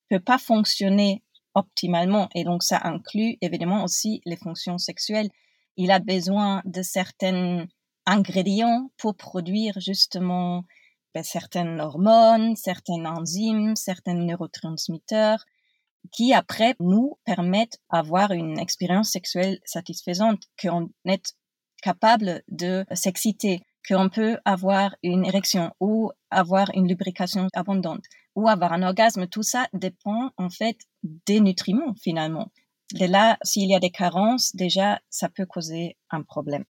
peut 0.08 0.20
pas 0.20 0.38
fonctionner 0.38 1.22
optimalement. 1.54 2.28
Et 2.34 2.44
donc, 2.44 2.62
ça 2.62 2.80
inclut 2.84 3.36
évidemment 3.40 3.84
aussi 3.84 4.20
les 4.24 4.36
fonctions 4.36 4.78
sexuelles. 4.78 5.28
Il 5.76 5.90
a 5.90 5.98
besoin 5.98 6.62
de 6.64 6.82
certains 6.82 7.66
ingrédients 8.06 8.90
pour 8.96 9.16
produire 9.16 9.78
justement 9.80 10.64
ben, 11.14 11.22
certaines 11.22 11.80
hormones, 11.80 12.56
certaines 12.56 13.06
enzymes, 13.06 13.76
certains 13.76 14.14
neurotransmetteurs 14.14 15.44
qui 16.12 16.32
après 16.32 16.74
nous 16.80 17.18
permettent 17.24 17.78
d'avoir 17.92 18.32
une 18.32 18.58
expérience 18.58 19.10
sexuelle 19.10 19.58
satisfaisante, 19.64 20.42
qu'on 20.60 20.90
est 21.04 21.34
capable 21.82 22.42
de 22.48 22.84
s'exciter, 22.92 23.62
qu'on 23.86 24.08
peut 24.08 24.38
avoir 24.44 24.94
une 25.02 25.24
érection 25.24 25.72
ou 25.80 26.10
avoir 26.30 26.70
une 26.74 26.88
lubrication 26.88 27.48
abondante 27.54 28.04
ou 28.34 28.48
avoir 28.48 28.72
un 28.72 28.82
orgasme, 28.82 29.26
tout 29.26 29.42
ça 29.42 29.66
dépend 29.72 30.30
en 30.36 30.50
fait 30.50 30.78
des 31.02 31.40
nutriments 31.40 31.94
finalement. 32.02 32.50
Et 32.98 33.06
là, 33.06 33.38
s'il 33.42 33.70
y 33.70 33.74
a 33.74 33.80
des 33.80 33.90
carences, 33.90 34.54
déjà, 34.54 35.00
ça 35.10 35.28
peut 35.28 35.46
causer 35.46 35.96
un 36.10 36.22
problème. 36.22 36.64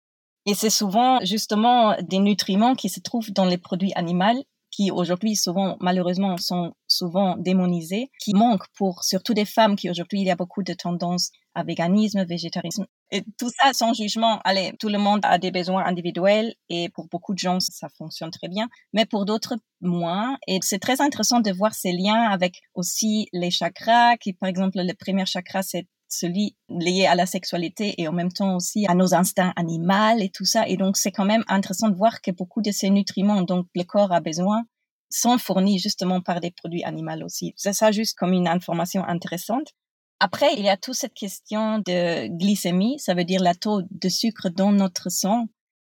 Et 0.49 0.55
c'est 0.55 0.71
souvent 0.71 1.21
justement 1.27 1.95
des 2.01 2.21
nutriments 2.21 2.75
qui 2.75 2.89
se 2.89 3.01
trouvent 3.01 3.31
dans 3.33 3.45
les 3.45 3.59
produits 3.59 3.93
animaux 3.95 4.43
qui 4.71 4.91
aujourd'hui 4.91 5.37
souvent 5.37 5.77
malheureusement 5.81 6.39
sont 6.39 6.73
souvent 6.87 7.37
démonisés, 7.37 8.11
qui 8.19 8.33
manquent 8.33 8.69
pour 8.75 9.05
surtout 9.05 9.35
des 9.35 9.45
femmes 9.45 9.77
qui 9.77 9.91
aujourd'hui 9.91 10.21
il 10.21 10.27
y 10.27 10.31
a 10.31 10.37
beaucoup 10.37 10.63
de 10.63 10.73
tendances 10.73 11.33
à 11.55 11.65
véganisme, 11.65 12.25
végétarisme. 12.25 12.87
Et 13.11 13.25
tout 13.39 13.51
ça 13.59 13.75
sans 13.75 13.93
jugement. 13.93 14.41
Allez, 14.45 14.73
tout 14.79 14.89
le 14.89 14.99
monde 14.99 15.21
a 15.25 15.37
des 15.39 15.51
besoins 15.51 15.85
individuels 15.85 16.55
et 16.71 16.89
pour 16.91 17.09
beaucoup 17.09 17.35
de 17.35 17.39
gens 17.39 17.61
ça 17.61 17.91
fonctionne 17.99 18.31
très 18.31 18.49
bien, 18.49 18.69
mais 18.95 19.05
pour 19.05 19.27
d'autres 19.27 19.57
moins. 19.83 20.39
Et 20.47 20.61
c'est 20.63 20.79
très 20.79 21.03
intéressant 21.03 21.41
de 21.41 21.51
voir 21.51 21.75
ces 21.75 21.93
liens 21.93 22.23
avec 22.31 22.63
aussi 22.75 23.29
les 23.35 23.51
chakras, 23.51 24.17
qui 24.17 24.33
par 24.33 24.49
exemple 24.49 24.79
le 24.79 24.95
premier 24.95 25.27
chakra 25.27 25.63
c'est 25.63 25.87
celui 26.09 26.57
lié 26.69 27.07
à 27.07 27.15
la 27.15 27.27
sexualité 27.27 27.95
et 28.01 28.09
en 28.09 28.13
même 28.13 28.33
temps 28.33 28.57
aussi 28.57 28.87
à 28.87 28.95
nos 28.95 29.15
instincts 29.15 29.53
animaux 29.57 30.19
et 30.19 30.31
tout 30.31 30.45
ça. 30.45 30.67
Et 30.69 30.77
donc, 30.77 30.97
c'est 30.97 31.13
quand 31.13 31.25
même 31.25 31.45
intéressant 31.49 31.89
de 31.89 31.97
voir 31.97 32.21
que 32.21 32.31
beaucoup 32.31 32.63
de 32.63 32.71
ces 32.71 32.91
nutriments 32.91 33.43
dont 33.43 33.65
le 33.75 33.85
corps 33.85 34.13
a 34.13 34.21
besoin 34.21 34.65
sont 35.11 35.39
fournis 35.39 35.79
justement 35.79 36.21
par 36.21 36.41
des 36.41 36.51
produits 36.51 36.85
animaux 36.85 37.25
aussi. 37.25 37.55
C'est 37.57 37.73
ça 37.73 37.93
juste 37.93 38.17
comme 38.19 38.33
une 38.33 38.49
information 38.49 39.05
intéressante. 39.05 39.73
Après, 40.21 40.55
il 40.57 40.65
y 40.65 40.69
a 40.69 40.77
toute 40.77 40.95
cette 40.95 41.15
question 41.15 41.79
de 41.79 42.27
glycémie, 42.37 42.99
ça 42.99 43.15
veut 43.15 43.25
dire 43.25 43.43
la 43.43 43.55
taux 43.55 43.83
de 43.91 44.09
sucre 44.09 44.49
dans 44.49 44.73
notre 44.73 45.11
sang, 45.11 45.47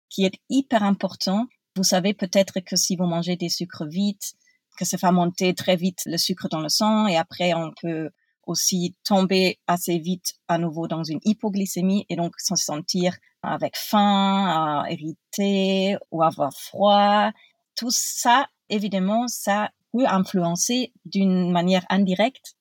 qui 0.10 0.24
est 0.24 0.36
hyper 0.50 0.84
important. 0.84 1.48
Vous 1.76 1.84
savez 1.84 2.14
peut-être 2.14 2.60
que 2.60 2.76
si 2.76 2.96
vous 2.96 3.06
mangez 3.06 3.36
des 3.36 3.50
sucres 3.50 3.88
vite, 3.88 4.36
que 4.80 4.86
ça 4.86 4.98
fait 4.98 5.12
monter 5.12 5.54
très 5.54 5.76
vite 5.76 6.00
le 6.06 6.18
sucre 6.18 6.48
dans 6.48 6.62
le 6.62 6.70
sang 6.70 7.06
et 7.06 7.18
après 7.18 7.54
on 7.54 7.72
peut 7.82 8.10
aussi 8.50 8.96
tomber 9.04 9.60
assez 9.68 10.00
vite 10.00 10.34
à 10.48 10.58
nouveau 10.58 10.88
dans 10.88 11.04
une 11.04 11.20
hypoglycémie 11.24 12.06
et 12.10 12.16
donc 12.16 12.34
se 12.40 12.56
sentir 12.56 13.16
avec 13.44 13.78
faim, 13.78 14.84
irrité 14.90 15.96
ou 16.12 16.24
avoir 16.24 16.52
froid. 16.52 17.32
Tout 17.76 17.92
ça, 17.92 18.48
évidemment, 18.70 19.28
ça 19.28 19.70
peut 19.94 20.06
influencer 20.08 20.92
d'une 21.06 21.52
manière 21.52 21.86
indirecte 21.90 22.56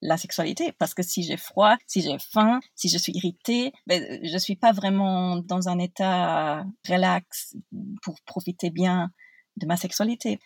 la 0.00 0.16
sexualité 0.16 0.72
parce 0.78 0.94
que 0.94 1.02
si 1.02 1.24
j'ai 1.24 1.36
froid, 1.36 1.76
si 1.86 2.02
j'ai 2.02 2.18
faim, 2.18 2.60
si 2.74 2.88
je 2.88 2.98
suis 2.98 3.12
irrité, 3.12 3.72
ben, 3.86 4.20
je 4.22 4.38
suis 4.38 4.56
pas 4.56 4.72
vraiment 4.72 5.36
dans 5.36 5.68
un 5.68 5.78
état 5.78 6.64
relax 6.88 7.56
pour 8.02 8.20
profiter 8.22 8.70
bien 8.70 9.10
de 9.56 9.66
ma 9.66 9.76
sexualité. 9.76 10.38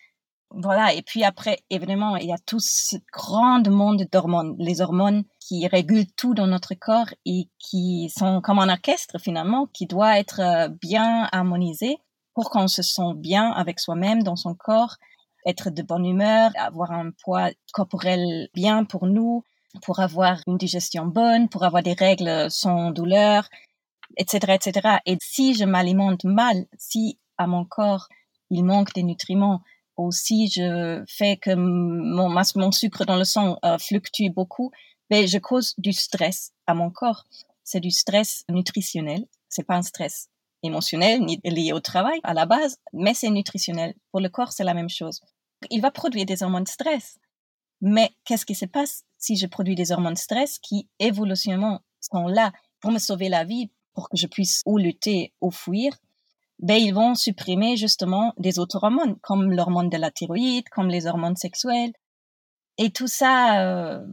Voilà, 0.50 0.94
et 0.94 1.02
puis 1.02 1.24
après, 1.24 1.58
évidemment, 1.70 2.16
il 2.16 2.28
y 2.28 2.32
a 2.32 2.38
tout 2.38 2.60
ce 2.60 2.96
grand 3.12 3.68
monde 3.68 4.06
d'hormones, 4.10 4.54
les 4.58 4.80
hormones 4.80 5.24
qui 5.40 5.66
régulent 5.66 6.10
tout 6.16 6.34
dans 6.34 6.46
notre 6.46 6.74
corps 6.74 7.12
et 7.24 7.48
qui 7.58 8.10
sont 8.16 8.40
comme 8.40 8.60
un 8.60 8.68
orchestre 8.68 9.18
finalement, 9.18 9.66
qui 9.66 9.86
doit 9.86 10.18
être 10.18 10.40
euh, 10.40 10.68
bien 10.68 11.28
harmonisé 11.32 11.98
pour 12.34 12.50
qu'on 12.50 12.68
se 12.68 12.82
sente 12.82 13.18
bien 13.18 13.50
avec 13.50 13.80
soi-même 13.80 14.22
dans 14.22 14.36
son 14.36 14.54
corps, 14.54 14.96
être 15.46 15.70
de 15.70 15.82
bonne 15.82 16.06
humeur, 16.06 16.52
avoir 16.56 16.92
un 16.92 17.10
poids 17.24 17.50
corporel 17.72 18.48
bien 18.54 18.84
pour 18.84 19.06
nous, 19.06 19.42
pour 19.82 20.00
avoir 20.00 20.38
une 20.46 20.58
digestion 20.58 21.06
bonne, 21.06 21.48
pour 21.48 21.64
avoir 21.64 21.82
des 21.82 21.94
règles 21.94 22.50
sans 22.50 22.90
douleur, 22.92 23.48
etc., 24.16 24.54
etc. 24.54 24.98
Et 25.06 25.16
si 25.22 25.54
je 25.54 25.64
m'alimente 25.64 26.24
mal, 26.24 26.66
si 26.78 27.18
à 27.38 27.46
mon 27.46 27.64
corps 27.64 28.08
il 28.50 28.64
manque 28.64 28.92
des 28.94 29.02
nutriments, 29.02 29.60
aussi 29.96 30.48
je 30.48 31.04
fais 31.08 31.36
que 31.36 31.54
mon, 31.54 32.28
mon 32.28 32.72
sucre 32.72 33.04
dans 33.04 33.16
le 33.16 33.24
sang 33.24 33.58
euh, 33.64 33.78
fluctue 33.78 34.30
beaucoup, 34.34 34.70
mais 35.10 35.26
je 35.26 35.38
cause 35.38 35.74
du 35.78 35.92
stress 35.92 36.52
à 36.66 36.74
mon 36.74 36.90
corps. 36.90 37.24
C'est 37.64 37.80
du 37.80 37.90
stress 37.90 38.44
nutritionnel. 38.48 39.24
C'est 39.48 39.64
pas 39.64 39.76
un 39.76 39.82
stress 39.82 40.28
émotionnel 40.62 41.20
ni 41.24 41.40
lié 41.44 41.72
au 41.72 41.80
travail 41.80 42.20
à 42.24 42.34
la 42.34 42.46
base, 42.46 42.78
mais 42.92 43.14
c'est 43.14 43.30
nutritionnel. 43.30 43.94
Pour 44.10 44.20
le 44.20 44.28
corps, 44.28 44.52
c'est 44.52 44.64
la 44.64 44.74
même 44.74 44.88
chose. 44.88 45.20
Il 45.70 45.80
va 45.80 45.90
produire 45.90 46.26
des 46.26 46.42
hormones 46.42 46.64
de 46.64 46.68
stress. 46.68 47.18
Mais 47.80 48.10
qu'est-ce 48.24 48.46
qui 48.46 48.54
se 48.54 48.64
passe 48.64 49.04
si 49.18 49.36
je 49.36 49.46
produis 49.46 49.74
des 49.74 49.92
hormones 49.92 50.14
de 50.14 50.18
stress 50.18 50.58
qui 50.58 50.88
évolutionnellement 50.98 51.80
sont 52.00 52.26
là 52.26 52.52
pour 52.80 52.90
me 52.90 52.98
sauver 52.98 53.28
la 53.28 53.44
vie, 53.44 53.70
pour 53.94 54.08
que 54.08 54.16
je 54.16 54.26
puisse 54.26 54.62
ou 54.66 54.78
lutter 54.78 55.34
ou 55.40 55.50
fuir? 55.50 55.92
Ben, 56.58 56.76
ils 56.76 56.94
vont 56.94 57.14
supprimer 57.14 57.76
justement 57.76 58.32
des 58.38 58.58
autres 58.58 58.82
hormones, 58.82 59.16
comme 59.22 59.52
l'hormone 59.52 59.90
de 59.90 59.96
la 59.96 60.10
thyroïde, 60.10 60.68
comme 60.70 60.88
les 60.88 61.06
hormones 61.06 61.36
sexuelles. 61.36 61.92
Et 62.78 62.90
tout 62.90 63.06
ça 63.06 63.62
euh, 63.62 64.06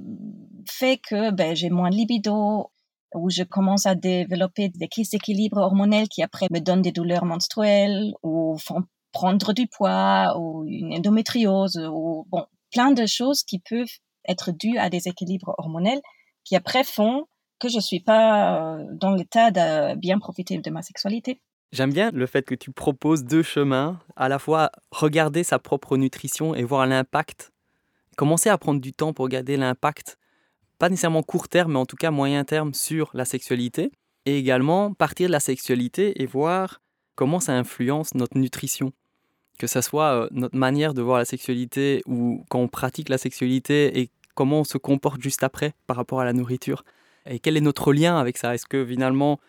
fait 0.70 0.98
que 0.98 1.32
ben, 1.32 1.56
j'ai 1.56 1.70
moins 1.70 1.90
de 1.90 1.96
libido, 1.96 2.72
ou 3.16 3.30
je 3.30 3.44
commence 3.44 3.86
à 3.86 3.96
développer 3.96 4.70
des 4.70 4.88
crises 4.88 5.12
d'équilibre 5.12 5.58
hormonel 5.58 6.08
qui 6.10 6.24
après 6.24 6.48
me 6.52 6.60
donnent 6.60 6.82
des 6.82 6.92
douleurs 6.92 7.26
menstruelles, 7.26 8.14
ou 8.24 8.58
font 8.58 8.84
prendre 9.12 9.54
du 9.54 9.68
poids, 9.68 10.36
ou 10.40 10.66
une 10.66 10.94
endométriose, 10.94 11.78
ou 11.92 12.26
bon, 12.30 12.46
plein 12.72 12.92
de 12.92 13.06
choses 13.06 13.44
qui 13.44 13.60
peuvent 13.60 14.00
être 14.28 14.52
dues 14.52 14.78
à 14.78 14.90
des 14.90 15.08
équilibres 15.08 15.54
hormonels 15.58 16.02
qui 16.44 16.56
après 16.56 16.84
font 16.84 17.26
que 17.60 17.70
je 17.70 17.80
suis 17.80 18.02
pas 18.02 18.76
euh, 18.78 18.86
dans 18.92 19.12
l'état 19.12 19.52
de 19.52 19.96
bien 19.96 20.20
profiter 20.20 20.58
de 20.58 20.70
ma 20.70 20.82
sexualité. 20.82 21.40
J'aime 21.74 21.92
bien 21.92 22.12
le 22.12 22.28
fait 22.28 22.44
que 22.44 22.54
tu 22.54 22.70
proposes 22.70 23.24
deux 23.24 23.42
chemins, 23.42 24.00
à 24.16 24.30
la 24.30 24.38
fois 24.38 24.70
regarder 24.92 25.44
sa 25.44 25.58
propre 25.58 25.98
nutrition 25.98 26.54
et 26.54 26.64
voir 26.64 26.86
l'impact, 26.86 27.52
commencer 28.16 28.52
à 28.52 28.60
prendre 28.60 28.80
du 28.80 28.94
temps 28.94 29.12
pour 29.12 29.24
regarder 29.24 29.58
l'impact, 29.58 30.20
pas 30.78 30.90
nécessairement 30.90 31.24
court 31.24 31.50
terme, 31.50 31.72
mais 31.72 31.80
en 31.80 31.88
tout 31.88 31.96
cas 31.96 32.12
moyen 32.12 32.44
terme 32.44 32.76
sur 32.76 33.10
la 33.16 33.26
sexualité, 33.26 33.92
et 34.28 34.38
également 34.38 34.94
partir 34.94 35.26
de 35.30 35.32
la 35.32 35.40
sexualité 35.40 36.22
et 36.22 36.28
voir 36.28 36.80
comment 37.16 37.40
ça 37.40 37.54
influence 37.54 38.14
notre 38.14 38.38
nutrition. 38.38 38.94
Que 39.58 39.66
ce 39.66 39.82
soit 39.82 40.14
euh, 40.14 40.28
notre 40.30 40.56
manière 40.56 40.94
de 40.94 41.02
voir 41.02 41.18
la 41.18 41.26
sexualité 41.26 42.04
ou 42.06 42.46
quand 42.50 42.60
on 42.60 42.68
pratique 42.68 43.10
la 43.10 43.18
sexualité 43.18 44.00
et 44.00 44.12
comment 44.36 44.60
on 44.60 44.64
se 44.64 44.78
comporte 44.78 45.24
juste 45.24 45.42
après 45.42 45.74
par 45.88 45.98
rapport 45.98 46.20
à 46.20 46.26
la 46.26 46.34
nourriture. 46.34 46.84
Et 47.26 47.40
quel 47.40 47.58
est 47.58 47.62
notre 47.62 47.94
lien 47.94 48.20
avec 48.20 48.38
ça? 48.38 48.54
Est-ce 48.54 48.68
que 48.68 48.86
finalement 48.86 49.40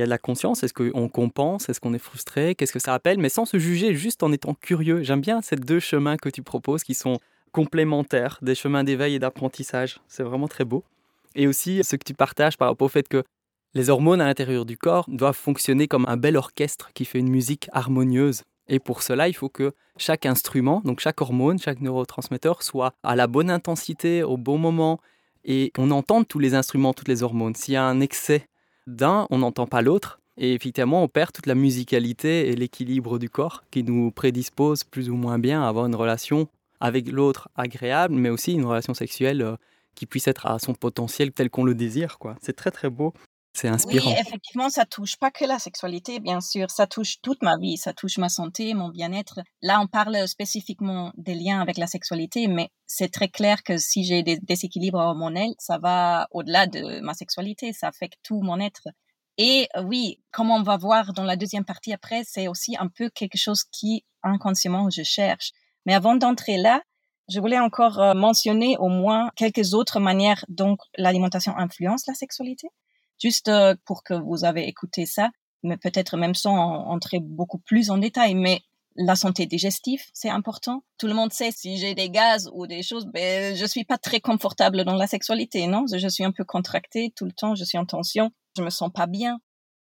y 0.00 0.02
a 0.02 0.06
de 0.06 0.10
la 0.10 0.18
conscience, 0.18 0.62
est-ce 0.62 0.74
qu'on 0.74 1.08
compense, 1.08 1.68
est-ce 1.68 1.80
qu'on 1.80 1.94
est 1.94 1.98
frustré, 1.98 2.54
qu'est-ce 2.54 2.72
que 2.72 2.78
ça 2.78 2.94
appelle, 2.94 3.18
mais 3.18 3.28
sans 3.28 3.44
se 3.44 3.58
juger, 3.58 3.94
juste 3.94 4.22
en 4.22 4.32
étant 4.32 4.54
curieux. 4.54 5.02
J'aime 5.02 5.20
bien 5.20 5.40
ces 5.40 5.56
deux 5.56 5.80
chemins 5.80 6.16
que 6.16 6.28
tu 6.28 6.42
proposes 6.42 6.84
qui 6.84 6.94
sont 6.94 7.18
complémentaires, 7.52 8.38
des 8.42 8.54
chemins 8.54 8.84
d'éveil 8.84 9.14
et 9.14 9.18
d'apprentissage. 9.18 10.00
C'est 10.08 10.22
vraiment 10.22 10.48
très 10.48 10.64
beau. 10.64 10.84
Et 11.34 11.46
aussi 11.46 11.82
ce 11.84 11.96
que 11.96 12.04
tu 12.04 12.14
partages 12.14 12.56
par 12.56 12.68
rapport 12.68 12.86
au 12.86 12.88
fait 12.88 13.08
que 13.08 13.22
les 13.74 13.88
hormones 13.88 14.20
à 14.20 14.26
l'intérieur 14.26 14.64
du 14.64 14.76
corps 14.76 15.04
doivent 15.08 15.36
fonctionner 15.36 15.86
comme 15.86 16.04
un 16.08 16.16
bel 16.16 16.36
orchestre 16.36 16.90
qui 16.92 17.04
fait 17.04 17.20
une 17.20 17.28
musique 17.28 17.68
harmonieuse. 17.72 18.42
Et 18.68 18.78
pour 18.78 19.02
cela, 19.02 19.28
il 19.28 19.34
faut 19.34 19.48
que 19.48 19.72
chaque 19.96 20.26
instrument, 20.26 20.80
donc 20.84 21.00
chaque 21.00 21.20
hormone, 21.20 21.58
chaque 21.58 21.80
neurotransmetteur 21.80 22.62
soit 22.62 22.94
à 23.02 23.16
la 23.16 23.26
bonne 23.26 23.50
intensité, 23.50 24.22
au 24.22 24.36
bon 24.36 24.58
moment, 24.58 25.00
et 25.44 25.70
qu'on 25.74 25.90
entende 25.90 26.26
tous 26.26 26.38
les 26.38 26.54
instruments, 26.54 26.92
toutes 26.92 27.08
les 27.08 27.22
hormones. 27.22 27.54
S'il 27.54 27.74
y 27.74 27.76
a 27.76 27.84
un 27.84 28.00
excès 28.00 28.46
d'un, 28.86 29.26
on 29.30 29.38
n'entend 29.38 29.66
pas 29.66 29.82
l'autre. 29.82 30.20
Et 30.36 30.54
effectivement, 30.54 31.02
on 31.02 31.08
perd 31.08 31.32
toute 31.32 31.46
la 31.46 31.54
musicalité 31.54 32.48
et 32.48 32.56
l'équilibre 32.56 33.18
du 33.18 33.28
corps 33.28 33.64
qui 33.70 33.82
nous 33.82 34.10
prédispose 34.10 34.84
plus 34.84 35.10
ou 35.10 35.16
moins 35.16 35.38
bien 35.38 35.62
à 35.62 35.68
avoir 35.68 35.86
une 35.86 35.94
relation 35.94 36.48
avec 36.80 37.10
l'autre 37.10 37.50
agréable, 37.56 38.14
mais 38.14 38.30
aussi 38.30 38.52
une 38.54 38.64
relation 38.64 38.94
sexuelle 38.94 39.42
euh, 39.42 39.56
qui 39.94 40.06
puisse 40.06 40.28
être 40.28 40.46
à 40.46 40.58
son 40.58 40.72
potentiel 40.72 41.32
tel 41.32 41.50
qu'on 41.50 41.64
le 41.64 41.74
désire. 41.74 42.18
quoi. 42.18 42.36
C'est 42.40 42.56
très 42.56 42.70
très 42.70 42.88
beau. 42.88 43.12
C'est 43.52 43.68
inspirant. 43.68 44.10
Oui, 44.10 44.16
effectivement, 44.18 44.70
ça 44.70 44.84
touche 44.84 45.16
pas 45.16 45.30
que 45.30 45.44
la 45.44 45.58
sexualité, 45.58 46.20
bien 46.20 46.40
sûr. 46.40 46.70
Ça 46.70 46.86
touche 46.86 47.20
toute 47.20 47.42
ma 47.42 47.56
vie. 47.58 47.76
Ça 47.76 47.92
touche 47.92 48.18
ma 48.18 48.28
santé, 48.28 48.74
mon 48.74 48.88
bien-être. 48.88 49.40
Là, 49.60 49.80
on 49.80 49.86
parle 49.86 50.28
spécifiquement 50.28 51.12
des 51.16 51.34
liens 51.34 51.60
avec 51.60 51.76
la 51.76 51.86
sexualité, 51.86 52.46
mais 52.46 52.68
c'est 52.86 53.12
très 53.12 53.28
clair 53.28 53.62
que 53.62 53.76
si 53.76 54.04
j'ai 54.04 54.22
des 54.22 54.38
déséquilibres 54.38 55.00
hormonels, 55.00 55.54
ça 55.58 55.78
va 55.78 56.28
au-delà 56.30 56.66
de 56.66 57.00
ma 57.00 57.14
sexualité. 57.14 57.72
Ça 57.72 57.88
affecte 57.88 58.18
tout 58.22 58.40
mon 58.40 58.60
être. 58.60 58.88
Et 59.36 59.68
oui, 59.84 60.20
comme 60.32 60.50
on 60.50 60.62
va 60.62 60.76
voir 60.76 61.12
dans 61.12 61.24
la 61.24 61.36
deuxième 61.36 61.64
partie 61.64 61.92
après, 61.92 62.22
c'est 62.24 62.46
aussi 62.46 62.76
un 62.78 62.88
peu 62.88 63.08
quelque 63.10 63.38
chose 63.38 63.64
qui 63.64 64.04
inconsciemment 64.22 64.90
je 64.90 65.02
cherche. 65.02 65.52
Mais 65.86 65.94
avant 65.94 66.14
d'entrer 66.14 66.56
là, 66.56 66.82
je 67.28 67.40
voulais 67.40 67.58
encore 67.58 68.00
euh, 68.00 68.14
mentionner 68.14 68.76
au 68.78 68.88
moins 68.88 69.30
quelques 69.36 69.72
autres 69.72 70.00
manières 70.00 70.44
dont 70.48 70.76
l'alimentation 70.96 71.56
influence 71.56 72.06
la 72.06 72.14
sexualité. 72.14 72.68
Juste 73.20 73.48
euh, 73.48 73.74
pour 73.84 74.02
que 74.02 74.14
vous 74.14 74.44
avez 74.44 74.66
écouté 74.66 75.06
ça, 75.06 75.30
mais 75.62 75.76
peut-être 75.76 76.16
même 76.16 76.34
sans 76.34 76.56
entrer 76.56 77.20
beaucoup 77.20 77.58
plus 77.58 77.90
en 77.90 77.98
détail, 77.98 78.34
mais 78.34 78.60
la 78.96 79.14
santé 79.14 79.46
digestive, 79.46 80.02
c'est 80.12 80.30
important. 80.30 80.82
Tout 80.98 81.06
le 81.06 81.14
monde 81.14 81.32
sait 81.32 81.52
si 81.52 81.78
j'ai 81.78 81.94
des 81.94 82.10
gaz 82.10 82.50
ou 82.52 82.66
des 82.66 82.82
choses, 82.82 83.06
ben, 83.06 83.54
je 83.54 83.64
suis 83.64 83.84
pas 83.84 83.98
très 83.98 84.20
confortable 84.20 84.84
dans 84.84 84.94
la 84.94 85.06
sexualité, 85.06 85.66
non? 85.66 85.84
Je 85.92 86.08
suis 86.08 86.24
un 86.24 86.32
peu 86.32 86.44
contractée 86.44 87.12
tout 87.14 87.24
le 87.24 87.32
temps, 87.32 87.54
je 87.54 87.64
suis 87.64 87.78
en 87.78 87.86
tension, 87.86 88.30
je 88.56 88.62
me 88.62 88.70
sens 88.70 88.90
pas 88.92 89.06
bien. 89.06 89.38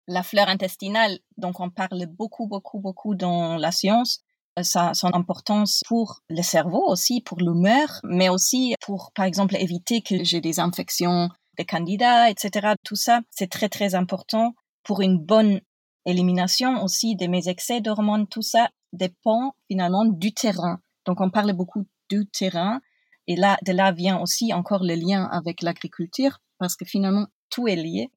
la 0.09 0.23
fleur 0.23 0.49
intestinale, 0.49 1.19
donc 1.37 1.61
on 1.61 1.71
parle 1.71 2.07
beaucoup, 2.07 2.47
beaucoup, 2.47 2.81
beaucoup 2.81 3.15
dans 3.15 3.57
la 3.57 3.71
science, 3.71 4.21
euh, 4.59 4.63
ça, 4.63 4.95
son 4.95 5.15
importance 5.15 5.83
pour 5.87 6.21
le 6.31 6.43
cerveau 6.43 6.83
aussi, 6.89 7.21
pour 7.21 7.39
l'humeur, 7.39 8.01
mais 8.05 8.29
aussi 8.29 8.75
pour, 8.81 9.13
par 9.15 9.27
exemple, 9.27 9.57
éviter 9.57 10.01
que 10.01 10.25
j'ai 10.25 10.41
des 10.41 10.61
infections 10.61 11.29
des 11.59 11.65
candidats, 11.65 12.31
etc. 12.31 12.75
Tout 12.85 12.97
ça, 12.97 13.21
c'est 13.31 13.51
très, 13.51 13.69
très 13.69 13.95
important 13.95 14.55
pour 14.85 15.03
une 15.03 15.19
bonne 15.19 15.61
élimination 16.07 16.83
aussi 16.83 17.17
de 17.17 17.27
mes 17.27 17.49
excès 17.49 17.81
d'hormones. 17.81 18.27
Tout 18.29 18.43
ça 18.43 18.69
dépend 18.93 19.55
finalement 19.67 20.07
du 20.07 20.33
terrain. 20.33 20.81
Donc, 21.05 21.21
on 21.21 21.31
parle 21.31 21.53
beaucoup 21.53 21.85
du 22.09 22.27
terrain. 22.27 22.81
Et 23.27 23.37
là, 23.37 23.59
de 23.67 23.73
là 23.73 23.93
vient 23.93 24.19
aussi 24.19 24.55
encore 24.55 24.85
le 24.85 24.95
lien 24.95 25.25
avec 25.25 25.61
l'agriculture, 25.61 26.41
parce 26.59 26.77
que 26.77 26.87
finalement, 26.87 27.27
tout 27.51 27.69
est 27.69 27.77
lié, 27.77 28.11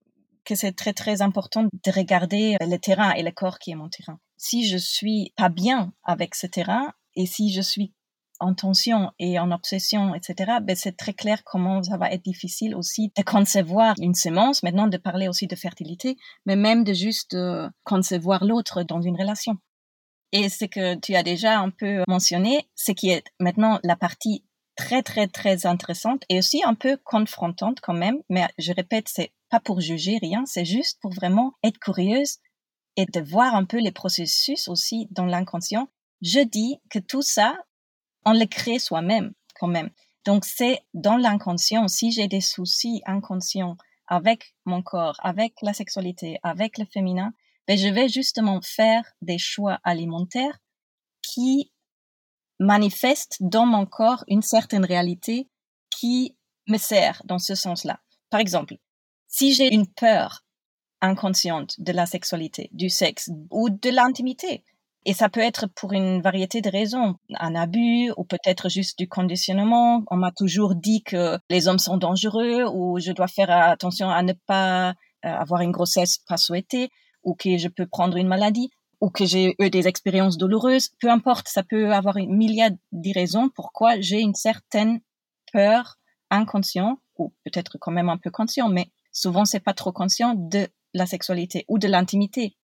que 0.46 0.56
c'est 0.56 0.72
très, 0.72 0.94
très 0.94 1.22
important 1.22 1.64
de 1.64 1.92
regarder 1.92 2.56
le 2.62 2.78
terrain 2.78 3.12
et 3.12 3.24
le 3.24 3.32
corps 3.32 3.60
qui 3.60 3.72
est 3.72 3.76
mon 3.76 3.90
terrain. 3.90 4.20
Si 4.38 4.68
je 4.68 4.78
suis 4.78 5.34
pas 5.36 5.50
bien 5.50 5.94
avec 6.04 6.36
ce 6.36 6.48
terrain, 6.48 6.94
et 7.16 7.26
si 7.26 7.52
je 7.52 7.62
suis 7.62 7.94
en 8.42 8.54
tension 8.54 9.12
et 9.20 9.40
en 9.40 9.52
obsession, 9.52 10.14
etc., 10.14 10.58
ben 10.62 10.76
c'est 10.76 10.98
très 10.98 11.14
clair 11.14 11.44
comment 11.46 11.82
ça 11.84 11.98
va 11.98 12.12
être 12.12 12.26
difficile 12.26 12.76
aussi 12.76 13.14
de 13.16 13.24
concevoir 13.24 13.96
une 14.02 14.16
semence, 14.16 14.64
maintenant 14.64 14.88
de 14.88 14.98
parler 14.98 15.28
aussi 15.28 15.48
de 15.48 15.56
fertilité, 15.56 16.18
mais 16.46 16.56
même 16.56 16.84
de 16.84 16.94
juste 16.94 17.36
euh, 17.36 17.70
concevoir 17.84 18.44
l'autre 18.44 18.84
dans 18.84 19.02
une 19.02 19.16
relation. 19.16 19.58
Et 20.34 20.50
ce 20.50 20.66
que 20.66 20.96
tu 20.96 21.16
as 21.16 21.24
déjà 21.24 21.60
un 21.60 21.70
peu 21.70 22.04
mentionné, 22.08 22.68
ce 22.76 22.92
qui 22.92 23.10
est 23.10 23.24
maintenant 23.40 23.80
la 23.84 23.96
partie 23.96 24.44
très, 24.76 25.04
très, 25.04 25.28
très 25.28 25.66
intéressante 25.66 26.24
et 26.30 26.40
aussi 26.40 26.64
un 26.64 26.74
peu 26.74 26.98
confrontante 27.04 27.80
quand 27.82 27.94
même, 27.94 28.18
mais 28.30 28.48
je 28.58 28.74
répète, 28.74 29.08
c'est 29.08 29.32
pas 29.50 29.60
pour 29.60 29.82
juger 29.82 30.18
rien, 30.22 30.44
c'est 30.46 30.66
juste 30.66 31.00
pour 31.02 31.14
vraiment 31.14 31.54
être 31.64 31.78
curieuse 31.78 32.38
et 32.96 33.06
de 33.06 33.20
voir 33.20 33.56
un 33.56 33.66
peu 33.66 33.80
les 33.80 33.92
processus 33.92 34.68
aussi 34.68 35.08
dans 35.12 35.26
l'inconscient. 35.26 35.90
Je 36.22 36.40
dis 36.40 36.78
que 36.90 37.00
tout 37.00 37.22
ça, 37.22 37.58
on 38.26 38.34
le 38.34 38.46
crée 38.46 38.80
soi-même 38.80 39.34
quand 39.56 39.68
même. 39.68 39.90
Donc 40.26 40.46
c'est 40.46 40.82
dans 40.94 41.18
l'inconscient, 41.18 41.88
si 41.88 42.12
j'ai 42.12 42.28
des 42.28 42.42
soucis 42.42 43.02
inconscients 43.06 43.78
avec 44.08 44.56
mon 44.66 44.82
corps, 44.82 45.16
avec 45.24 45.54
la 45.62 45.74
sexualité, 45.74 46.38
avec 46.44 46.78
le 46.78 46.86
féminin, 46.86 47.34
ben 47.68 47.78
je 47.78 47.88
vais 47.88 48.10
justement 48.10 48.60
faire 48.62 49.04
des 49.22 49.38
choix 49.38 49.80
alimentaires 49.84 50.60
qui 51.22 51.72
manifestent 52.60 53.38
dans 53.40 53.66
mon 53.66 53.86
corps 53.86 54.24
une 54.28 54.42
certaine 54.42 54.86
réalité 54.86 55.50
qui 55.90 56.36
me 56.68 56.78
sert 56.78 57.22
dans 57.26 57.40
ce 57.40 57.56
sens-là. 57.56 58.00
Par 58.30 58.40
exemple, 58.40 58.76
si 59.28 59.54
j'ai 59.54 59.74
une 59.74 59.88
peur 59.88 60.44
inconsciente 61.02 61.80
de 61.80 61.92
la 61.92 62.06
sexualité, 62.06 62.70
du 62.72 62.90
sexe 62.90 63.30
ou 63.50 63.70
de 63.70 63.90
l'intimité, 63.90 64.64
et 65.06 65.14
ça 65.14 65.30
peut 65.30 65.40
être 65.40 65.66
pour 65.76 65.94
une 65.94 66.22
variété 66.22 66.62
de 66.62 66.70
raisons, 66.70 67.16
un 67.34 67.56
abus 67.56 68.12
ou 68.18 68.24
peut-être 68.24 68.70
juste 68.70 69.00
du 69.00 69.08
conditionnement. 69.08 70.04
On 70.12 70.18
m'a 70.18 70.32
toujours 70.32 70.76
dit 70.76 71.02
que 71.02 71.40
les 71.50 71.68
hommes 71.68 71.80
sont 71.80 71.98
dangereux 71.98 72.66
ou 72.72 73.00
je 73.00 73.12
dois 73.12 73.28
faire 73.28 73.50
attention 73.50 74.10
à 74.10 74.22
ne 74.22 74.34
pas 74.46 74.90
euh, 74.90 74.94
avoir 75.24 75.62
une 75.62 75.72
grossesse 75.72 76.20
pas 76.28 76.38
souhaitée 76.38 76.90
ou 77.24 77.34
que 77.34 77.58
je 77.58 77.68
peux 77.68 77.88
prendre 77.88 78.18
une 78.18 78.28
maladie 78.28 78.70
ou 79.00 79.10
que 79.10 79.26
j'ai 79.26 79.56
eu 79.58 79.70
des 79.72 79.88
expériences 79.88 80.38
douloureuses. 80.38 80.90
Peu 81.00 81.10
importe, 81.10 81.48
ça 81.48 81.64
peut 81.64 81.92
avoir 81.94 82.18
une 82.18 82.36
milliard 82.36 82.70
de 82.92 83.14
raisons 83.14 83.50
pourquoi 83.50 84.00
j'ai 84.00 84.20
une 84.20 84.36
certaine 84.36 85.02
peur 85.52 85.98
inconsciente 86.30 87.00
ou 87.18 87.34
peut-être 87.44 87.78
quand 87.80 87.92
même 87.92 88.10
un 88.10 88.18
peu 88.18 88.30
conscient, 88.30 88.70
mais 88.70 88.92
souvent 89.12 89.46
c'est 89.46 89.60
pas 89.60 89.74
trop 89.74 89.92
conscient 89.92 90.36
de 90.36 90.68
la 90.94 91.08
sexualité 91.08 91.66
ou 91.68 91.80
de 91.80 91.88
l'intimité 91.88 92.56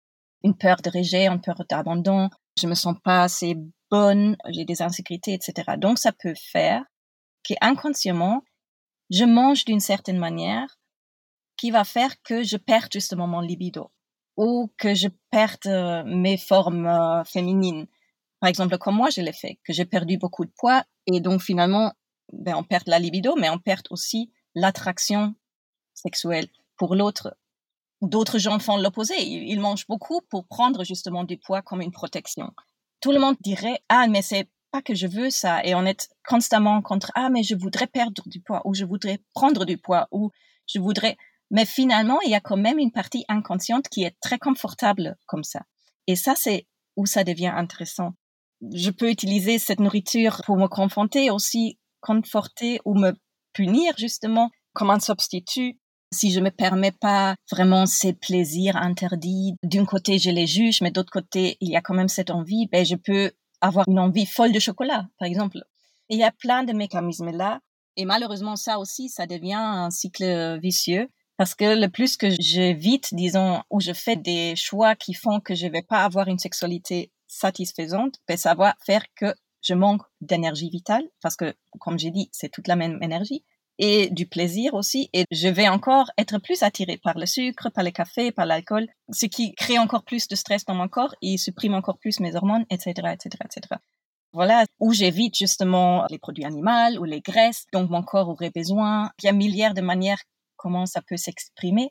une 0.47 0.57
peur 0.57 0.77
de 0.81 0.91
rejet, 0.91 1.27
une 1.27 1.41
peur 1.41 1.61
d'abandon, 1.69 2.31
je 2.57 2.69
me 2.69 2.75
sens 2.75 2.95
pas 3.03 3.23
assez 3.25 3.57
bonne, 3.91 4.37
j'ai 4.49 4.65
des 4.65 4.81
insécurités, 4.81 5.35
etc. 5.35 5.73
Donc 5.77 5.99
ça 5.99 6.13
peut 6.13 6.35
faire 6.53 6.85
qu'inconsciemment, 7.43 8.43
je 9.11 9.25
mange 9.25 9.65
d'une 9.65 9.81
certaine 9.81 10.19
manière 10.19 10.79
qui 11.57 11.73
va 11.73 11.83
faire 11.83 12.15
que 12.23 12.45
je 12.45 12.57
perde 12.57 12.93
justement 12.93 13.27
mon 13.27 13.41
libido 13.41 13.91
ou 14.37 14.71
que 14.79 14.95
je 14.95 15.09
perde 15.31 15.67
euh, 15.67 16.05
mes 16.05 16.37
formes 16.37 16.87
euh, 16.87 17.25
féminines. 17.25 17.87
Par 18.41 18.49
exemple, 18.49 18.79
comme 18.79 18.97
moi, 18.97 19.11
je 19.11 19.23
l'ai 19.23 19.33
fait, 19.33 19.59
que 19.65 19.73
j'ai 19.73 19.87
perdu 19.87 20.19
beaucoup 20.19 20.45
de 20.45 20.53
poids 20.57 20.85
et 21.07 21.21
donc 21.21 21.41
finalement, 21.41 21.93
ben, 22.33 22.55
on 22.55 22.63
perd 22.63 22.85
la 22.87 22.99
libido, 22.99 23.35
mais 23.37 23.51
on 23.51 23.59
perd 23.59 23.87
aussi 23.91 24.31
l'attraction 24.55 25.35
sexuelle 25.95 26.49
pour 26.77 26.95
l'autre 26.95 27.37
D'autres 28.03 28.39
gens 28.39 28.59
font 28.59 28.77
l'opposé. 28.77 29.15
Ils 29.23 29.61
mangent 29.61 29.87
beaucoup 29.87 30.21
pour 30.31 30.47
prendre 30.47 30.85
justement 30.85 31.25
du 31.25 31.39
poids 31.39 31.63
comme 31.63 31.81
une 31.81 31.93
protection. 31.93 32.53
Tout 33.01 33.13
le 33.13 33.19
monde 33.19 33.37
dirait, 33.41 33.81
ah, 33.89 34.07
mais 34.09 34.23
c'est 34.23 34.49
pas 34.71 34.83
que 34.83 34.95
je 34.95 35.07
veux 35.07 35.31
ça. 35.31 35.65
Et 35.65 35.75
on 35.75 35.87
est 35.87 36.11
constamment 36.27 36.83
contre, 36.83 37.11
ah, 37.15 37.31
mais 37.31 37.43
je 37.43 37.55
voudrais 37.55 37.87
perdre 37.87 38.23
du 38.27 38.41
poids 38.41 38.63
ou 38.65 38.75
je 38.75 38.85
voudrais 38.85 39.21
prendre 39.35 39.65
du 39.65 39.79
poids 39.79 40.09
ou 40.11 40.31
je 40.67 40.79
voudrais. 40.79 41.17
Mais 41.51 41.65
finalement, 41.65 42.21
il 42.23 42.31
y 42.31 42.35
a 42.35 42.41
quand 42.41 42.57
même 42.57 42.79
une 42.79 42.93
partie 42.93 43.25
inconsciente 43.29 43.89
qui 43.89 44.05
est 44.05 44.17
très 44.21 44.39
confortable 44.39 45.17
comme 45.27 45.45
ça. 45.45 45.63
Et 46.07 46.17
ça, 46.17 46.35
c'est 46.37 46.67
où 46.97 47.07
ça 47.07 47.25
devient 47.25 47.53
intéressant. 47.55 48.13
Je 48.73 48.91
peux 48.91 49.11
utiliser 49.11 49.59
cette 49.59 49.81
nourriture 49.81 50.41
pour 50.45 50.57
me 50.57 50.67
confronter 50.67 51.31
aussi, 51.31 51.79
conforter 52.01 52.81
ou 52.85 52.95
me 52.95 53.13
punir 53.53 53.95
justement 53.97 54.51
comme 54.73 54.91
un 54.91 55.01
substitut 55.01 55.79
si 56.13 56.31
je 56.33 56.41
me 56.41 56.51
permets 56.51 56.93
pas 56.93 57.35
vraiment 57.51 57.87
ces 57.87 58.13
plaisirs 58.13 58.77
interdits, 58.77 59.55
d'un 59.63 59.85
côté 59.85 60.19
je 60.19 60.31
les 60.31 60.47
juge, 60.47 60.81
mais 60.81 60.91
d'autre 60.91 61.11
côté 61.11 61.57
il 61.61 61.71
y 61.71 61.77
a 61.77 61.81
quand 61.81 61.95
même 61.95 62.09
cette 62.09 62.31
envie, 62.31 62.69
ben 62.71 62.85
je 62.85 62.97
peux 62.97 63.33
avoir 63.61 63.87
une 63.89 63.99
envie 63.99 64.27
folle 64.27 64.53
de 64.53 64.59
chocolat, 64.59 65.09
par 65.19 65.27
exemple. 65.27 65.59
il 66.09 66.19
y 66.19 66.25
a 66.25 66.31
plein 66.33 66.63
de 66.63 66.73
mécanismes 66.73 67.31
là, 67.31 67.61
et 67.97 68.05
malheureusement 68.05 68.57
ça 68.57 68.79
aussi, 68.79 69.09
ça 69.09 69.27
devient 69.27 69.55
un 69.55 69.91
cycle 69.91 70.59
vicieux. 70.61 71.09
Parce 71.39 71.55
que 71.55 71.79
le 71.79 71.89
plus 71.89 72.17
que 72.17 72.31
j'évite, 72.31 73.13
disons, 73.13 73.63
ou 73.69 73.79
je 73.81 73.93
fais 73.93 74.17
des 74.17 74.57
choix 74.57 74.95
qui 74.95 75.13
font 75.13 75.39
que 75.41 75.55
je 75.55 75.67
vais 75.67 75.83
pas 75.83 76.03
avoir 76.03 76.29
une 76.29 76.39
sexualité 76.39 77.13
satisfaisante, 77.27 78.15
ben 78.27 78.39
ça 78.39 78.55
va 78.55 78.75
faire 78.87 79.05
que 79.15 79.35
je 79.61 79.75
manque 79.75 80.03
d'énergie 80.23 80.71
vitale, 80.71 81.05
parce 81.21 81.37
que, 81.37 81.55
comme 81.79 81.99
j'ai 81.99 82.11
dit, 82.11 82.31
c'est 82.33 82.49
toute 82.49 82.69
la 82.69 82.77
même 82.77 83.03
énergie 83.03 83.45
et 83.79 84.09
du 84.11 84.27
plaisir 84.27 84.75
aussi. 84.75 85.11
Et 85.13 85.25
je 85.31 85.49
vais 85.49 85.69
encore 85.69 86.11
être 86.19 86.39
plus 86.39 86.63
attirée 86.63 86.99
par 86.99 87.19
le 87.19 87.27
sucre, 87.27 87.71
par 87.71 87.85
le 87.85 87.91
café, 87.91 88.33
par 88.33 88.47
l'alcool, 88.47 88.89
ce 89.13 89.27
qui 89.27 89.55
crée 89.55 89.79
encore 89.79 90.05
plus 90.05 90.29
de 90.29 90.35
stress 90.35 90.65
dans 90.65 90.75
mon 90.75 90.89
corps 90.89 91.15
et 91.23 91.37
supprime 91.37 91.75
encore 91.75 91.99
plus 91.99 92.21
mes 92.21 92.35
hormones, 92.37 92.65
etc., 92.71 92.93
etc., 93.13 93.29
etc. 93.45 93.81
Voilà, 94.33 94.65
où 94.81 94.93
j'évite 94.93 95.37
justement 95.37 96.05
les 96.11 96.19
produits 96.19 96.45
animaux 96.45 96.99
ou 97.01 97.05
les 97.05 97.21
graisses 97.21 97.67
dont 97.73 97.87
mon 97.87 98.03
corps 98.03 98.29
aurait 98.29 98.51
besoin. 98.51 99.11
Il 99.23 99.27
y 99.27 99.29
a 99.29 99.33
milliards 99.33 99.75
de 99.75 99.81
manières 99.81 100.23
comment 100.57 100.87
ça 100.87 101.01
peut 101.01 101.17
s'exprimer. 101.17 101.91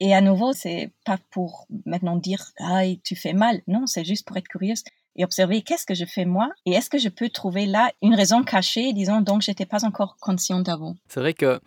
Et 0.00 0.14
à 0.14 0.20
nouveau, 0.20 0.52
c'est 0.52 0.92
pas 1.04 1.18
pour 1.30 1.66
maintenant 1.86 2.16
dire, 2.16 2.50
ah, 2.58 2.82
tu 3.04 3.14
fais 3.14 3.32
mal. 3.32 3.62
Non, 3.68 3.86
c'est 3.86 4.04
juste 4.04 4.26
pour 4.26 4.36
être 4.36 4.48
curieuse 4.48 4.82
et 5.16 5.24
observer 5.24 5.62
qu'est-ce 5.62 5.86
que 5.86 5.94
je 5.94 6.04
fais 6.04 6.24
moi 6.24 6.50
et 6.66 6.72
est-ce 6.72 6.90
que 6.90 6.98
je 6.98 7.08
peux 7.08 7.28
trouver 7.28 7.66
là 7.66 7.90
une 8.02 8.14
raison 8.14 8.42
cachée, 8.42 8.92
disons, 8.92 9.20
dont 9.20 9.40
je 9.40 9.50
n'étais 9.50 9.66
pas 9.66 9.84
encore 9.84 10.16
consciente 10.20 10.68
avant. 10.68 10.96
C'est 11.08 11.20
vrai 11.20 11.34
que 11.34 11.60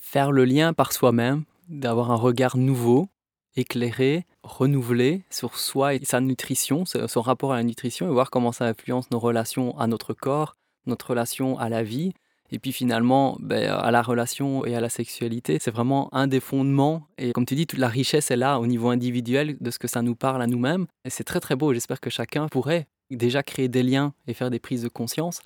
faire 0.00 0.32
le 0.32 0.44
lien 0.44 0.72
par 0.72 0.92
soi-même, 0.92 1.44
d'avoir 1.68 2.10
un 2.10 2.16
regard 2.16 2.56
nouveau, 2.56 3.08
éclairé, 3.56 4.26
renouvelé 4.42 5.24
sur 5.30 5.56
soi 5.56 5.94
et 5.94 6.04
sa 6.04 6.20
nutrition, 6.20 6.84
son 6.84 7.20
rapport 7.20 7.52
à 7.52 7.56
la 7.56 7.62
nutrition 7.62 8.06
et 8.06 8.12
voir 8.12 8.30
comment 8.30 8.52
ça 8.52 8.66
influence 8.66 9.10
nos 9.10 9.18
relations 9.18 9.78
à 9.78 9.86
notre 9.86 10.14
corps, 10.14 10.56
notre 10.86 11.10
relation 11.10 11.58
à 11.58 11.68
la 11.68 11.82
vie, 11.82 12.12
et 12.52 12.58
puis 12.58 12.72
finalement, 12.72 13.36
ben, 13.40 13.70
à 13.70 13.90
la 13.90 14.02
relation 14.02 14.64
et 14.66 14.74
à 14.74 14.80
la 14.80 14.88
sexualité, 14.88 15.58
c'est 15.60 15.70
vraiment 15.70 16.12
un 16.14 16.26
des 16.26 16.40
fondements. 16.40 17.06
Et 17.18 17.32
comme 17.32 17.46
tu 17.46 17.54
dis, 17.54 17.66
toute 17.66 17.78
la 17.78 17.88
richesse 17.88 18.30
est 18.30 18.36
là 18.36 18.58
au 18.58 18.66
niveau 18.66 18.88
individuel 18.88 19.56
de 19.60 19.70
ce 19.70 19.78
que 19.78 19.88
ça 19.88 20.02
nous 20.02 20.14
parle 20.14 20.42
à 20.42 20.46
nous-mêmes. 20.46 20.86
Et 21.04 21.10
c'est 21.10 21.24
très 21.24 21.40
très 21.40 21.56
beau. 21.56 21.72
J'espère 21.72 22.00
que 22.00 22.10
chacun 22.10 22.48
pourrait 22.48 22.88
déjà 23.10 23.42
créer 23.42 23.68
des 23.68 23.82
liens 23.82 24.14
et 24.26 24.34
faire 24.34 24.50
des 24.50 24.58
prises 24.58 24.82
de 24.82 24.88
conscience. 24.88 25.42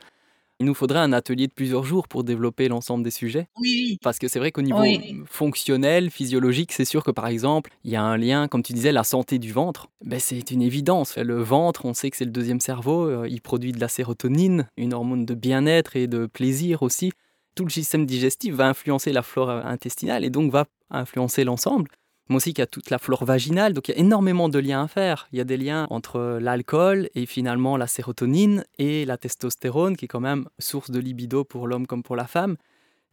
Il 0.60 0.66
nous 0.66 0.74
faudrait 0.74 1.00
un 1.00 1.12
atelier 1.12 1.48
de 1.48 1.52
plusieurs 1.52 1.84
jours 1.84 2.06
pour 2.06 2.22
développer 2.22 2.68
l'ensemble 2.68 3.02
des 3.02 3.10
sujets. 3.10 3.48
Oui. 3.58 3.98
Parce 4.02 4.18
que 4.18 4.28
c'est 4.28 4.38
vrai 4.38 4.52
qu'au 4.52 4.62
niveau 4.62 4.82
fonctionnel, 5.26 6.10
physiologique, 6.10 6.72
c'est 6.72 6.84
sûr 6.84 7.02
que 7.02 7.10
par 7.10 7.26
exemple, 7.26 7.70
il 7.82 7.90
y 7.90 7.96
a 7.96 8.02
un 8.02 8.16
lien, 8.16 8.46
comme 8.46 8.62
tu 8.62 8.72
disais, 8.72 8.92
la 8.92 9.04
santé 9.04 9.38
du 9.38 9.52
ventre. 9.52 9.88
Ben, 10.04 10.20
c'est 10.20 10.50
une 10.50 10.62
évidence. 10.62 11.16
Le 11.16 11.42
ventre, 11.42 11.84
on 11.84 11.94
sait 11.94 12.10
que 12.10 12.16
c'est 12.16 12.24
le 12.24 12.30
deuxième 12.30 12.60
cerveau. 12.60 13.06
Euh, 13.06 13.28
il 13.28 13.40
produit 13.40 13.72
de 13.72 13.80
la 13.80 13.88
sérotonine, 13.88 14.68
une 14.76 14.94
hormone 14.94 15.24
de 15.24 15.34
bien-être 15.34 15.96
et 15.96 16.06
de 16.06 16.26
plaisir 16.26 16.82
aussi. 16.82 17.10
Tout 17.56 17.64
le 17.64 17.70
système 17.70 18.06
digestif 18.06 18.54
va 18.54 18.68
influencer 18.68 19.12
la 19.12 19.22
flore 19.22 19.50
intestinale 19.50 20.24
et 20.24 20.30
donc 20.30 20.52
va 20.52 20.66
influencer 20.90 21.44
l'ensemble 21.44 21.88
mais 22.28 22.36
aussi 22.36 22.54
qu'il 22.54 22.62
y 22.62 22.62
a 22.62 22.66
toute 22.66 22.90
la 22.90 22.98
flore 22.98 23.24
vaginale. 23.24 23.72
Donc 23.72 23.88
il 23.88 23.92
y 23.92 23.94
a 23.94 24.00
énormément 24.00 24.48
de 24.48 24.58
liens 24.58 24.84
à 24.84 24.88
faire. 24.88 25.28
Il 25.32 25.38
y 25.38 25.40
a 25.40 25.44
des 25.44 25.56
liens 25.56 25.86
entre 25.90 26.38
l'alcool 26.40 27.08
et 27.14 27.26
finalement 27.26 27.76
la 27.76 27.86
sérotonine 27.86 28.64
et 28.78 29.04
la 29.04 29.16
testostérone, 29.18 29.96
qui 29.96 30.06
est 30.06 30.08
quand 30.08 30.20
même 30.20 30.46
source 30.58 30.90
de 30.90 30.98
libido 30.98 31.44
pour 31.44 31.66
l'homme 31.66 31.86
comme 31.86 32.02
pour 32.02 32.16
la 32.16 32.26
femme. 32.26 32.56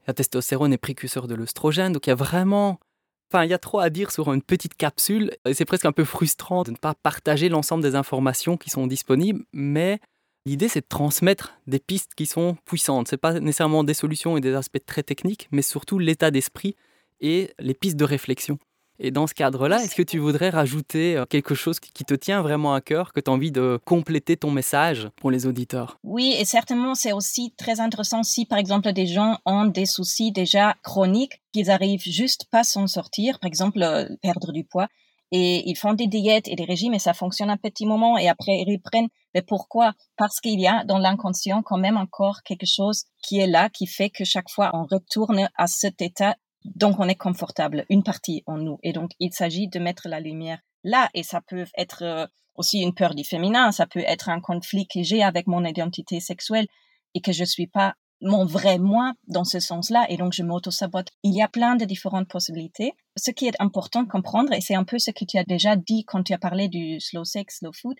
La 0.07 0.13
testostérone 0.13 0.73
est 0.73 0.77
précurseur 0.77 1.27
de 1.27 1.35
l'œstrogène. 1.35 1.93
Donc 1.93 2.07
il 2.07 2.09
y 2.09 2.13
a 2.13 2.15
vraiment 2.15 2.79
Enfin, 3.33 3.45
il 3.45 3.49
y 3.49 3.53
a 3.53 3.59
trop 3.59 3.79
à 3.79 3.89
dire 3.89 4.11
sur 4.11 4.33
une 4.33 4.41
petite 4.41 4.75
capsule 4.75 5.31
c'est 5.53 5.63
presque 5.63 5.85
un 5.85 5.93
peu 5.93 6.03
frustrant 6.03 6.63
de 6.63 6.71
ne 6.71 6.75
pas 6.75 6.93
partager 6.93 7.47
l'ensemble 7.47 7.81
des 7.81 7.95
informations 7.95 8.57
qui 8.57 8.69
sont 8.69 8.87
disponibles, 8.87 9.45
mais 9.53 10.01
l'idée 10.45 10.67
c'est 10.67 10.81
de 10.81 10.87
transmettre 10.89 11.53
des 11.65 11.79
pistes 11.79 12.13
qui 12.13 12.25
sont 12.25 12.57
puissantes. 12.65 13.07
Ce 13.07 13.15
pas 13.15 13.39
nécessairement 13.39 13.85
des 13.85 13.93
solutions 13.93 14.35
et 14.35 14.41
des 14.41 14.53
aspects 14.53 14.85
très 14.85 15.03
techniques, 15.03 15.47
mais 15.51 15.61
surtout 15.61 15.97
l'état 15.97 16.29
d'esprit 16.29 16.75
et 17.21 17.53
les 17.57 17.73
pistes 17.73 17.95
de 17.95 18.03
réflexion. 18.03 18.59
Et 19.03 19.09
dans 19.09 19.25
ce 19.25 19.33
cadre-là, 19.33 19.83
est-ce 19.83 19.95
que 19.95 20.03
tu 20.03 20.19
voudrais 20.19 20.51
rajouter 20.51 21.17
euh, 21.17 21.25
quelque 21.25 21.55
chose 21.55 21.79
qui 21.79 22.05
te 22.05 22.13
tient 22.13 22.43
vraiment 22.43 22.75
à 22.75 22.81
cœur, 22.81 23.13
que 23.13 23.19
tu 23.19 23.31
as 23.31 23.33
envie 23.33 23.51
de 23.51 23.79
compléter 23.83 24.37
ton 24.37 24.51
message 24.51 25.09
pour 25.15 25.31
les 25.31 25.47
auditeurs? 25.47 25.97
Oui, 26.03 26.35
et 26.37 26.45
certainement, 26.45 26.93
c'est 26.93 27.11
aussi 27.11 27.51
très 27.57 27.79
intéressant 27.79 28.21
si, 28.21 28.45
par 28.45 28.59
exemple, 28.59 28.93
des 28.93 29.07
gens 29.07 29.39
ont 29.47 29.65
des 29.65 29.87
soucis 29.87 30.31
déjà 30.31 30.75
chroniques, 30.83 31.41
qu'ils 31.51 31.71
arrivent 31.71 32.03
juste 32.03 32.45
pas 32.51 32.59
à 32.59 32.63
s'en 32.63 32.85
sortir, 32.85 33.39
par 33.39 33.47
exemple, 33.47 33.81
euh, 33.81 34.07
perdre 34.21 34.51
du 34.51 34.63
poids, 34.63 34.87
et 35.31 35.67
ils 35.67 35.77
font 35.77 35.93
des 35.93 36.07
diètes 36.07 36.47
et 36.47 36.55
des 36.55 36.65
régimes 36.65 36.93
et 36.93 36.99
ça 36.99 37.13
fonctionne 37.13 37.49
un 37.49 37.57
petit 37.57 37.85
moment 37.85 38.17
et 38.17 38.27
après 38.27 38.51
ils 38.51 38.71
reprennent. 38.71 39.07
Mais 39.33 39.41
pourquoi? 39.41 39.93
Parce 40.17 40.41
qu'il 40.41 40.59
y 40.59 40.67
a 40.67 40.83
dans 40.83 40.97
l'inconscient 40.97 41.61
quand 41.63 41.77
même 41.77 41.95
encore 41.95 42.41
quelque 42.43 42.65
chose 42.65 43.05
qui 43.23 43.39
est 43.39 43.47
là, 43.47 43.69
qui 43.69 43.87
fait 43.87 44.09
que 44.09 44.25
chaque 44.25 44.49
fois 44.49 44.71
on 44.73 44.83
retourne 44.83 45.49
à 45.55 45.67
cet 45.67 46.01
état 46.01 46.35
donc, 46.65 46.99
on 46.99 47.07
est 47.07 47.15
confortable, 47.15 47.85
une 47.89 48.03
partie 48.03 48.43
en 48.45 48.57
nous. 48.57 48.77
Et 48.83 48.93
donc, 48.93 49.11
il 49.19 49.33
s'agit 49.33 49.67
de 49.67 49.79
mettre 49.79 50.07
la 50.07 50.19
lumière 50.19 50.59
là. 50.83 51.09
Et 51.13 51.23
ça 51.23 51.41
peut 51.41 51.65
être 51.77 52.03
euh, 52.03 52.27
aussi 52.55 52.79
une 52.79 52.93
peur 52.93 53.15
du 53.15 53.23
féminin. 53.23 53.71
Ça 53.71 53.87
peut 53.87 54.03
être 54.05 54.29
un 54.29 54.39
conflit 54.41 54.87
que 54.87 55.01
j'ai 55.01 55.23
avec 55.23 55.47
mon 55.47 55.65
identité 55.65 56.19
sexuelle 56.19 56.67
et 57.13 57.21
que 57.21 57.31
je 57.31 57.43
suis 57.43 57.67
pas 57.67 57.95
mon 58.23 58.45
vrai 58.45 58.77
moi 58.77 59.13
dans 59.27 59.43
ce 59.43 59.59
sens-là. 59.59 60.05
Et 60.09 60.17
donc, 60.17 60.33
je 60.33 60.43
m'auto-sabote. 60.43 61.09
Il 61.23 61.33
y 61.33 61.41
a 61.41 61.47
plein 61.47 61.75
de 61.75 61.85
différentes 61.85 62.27
possibilités. 62.27 62.93
Ce 63.17 63.31
qui 63.31 63.47
est 63.47 63.59
important 63.59 64.03
de 64.03 64.09
comprendre, 64.09 64.53
et 64.53 64.61
c'est 64.61 64.75
un 64.75 64.83
peu 64.83 64.99
ce 64.99 65.09
que 65.09 65.25
tu 65.25 65.37
as 65.37 65.43
déjà 65.43 65.75
dit 65.75 66.05
quand 66.05 66.23
tu 66.23 66.33
as 66.33 66.37
parlé 66.37 66.67
du 66.67 66.99
slow 66.99 67.25
sex, 67.25 67.57
slow 67.57 67.73
food, 67.73 67.97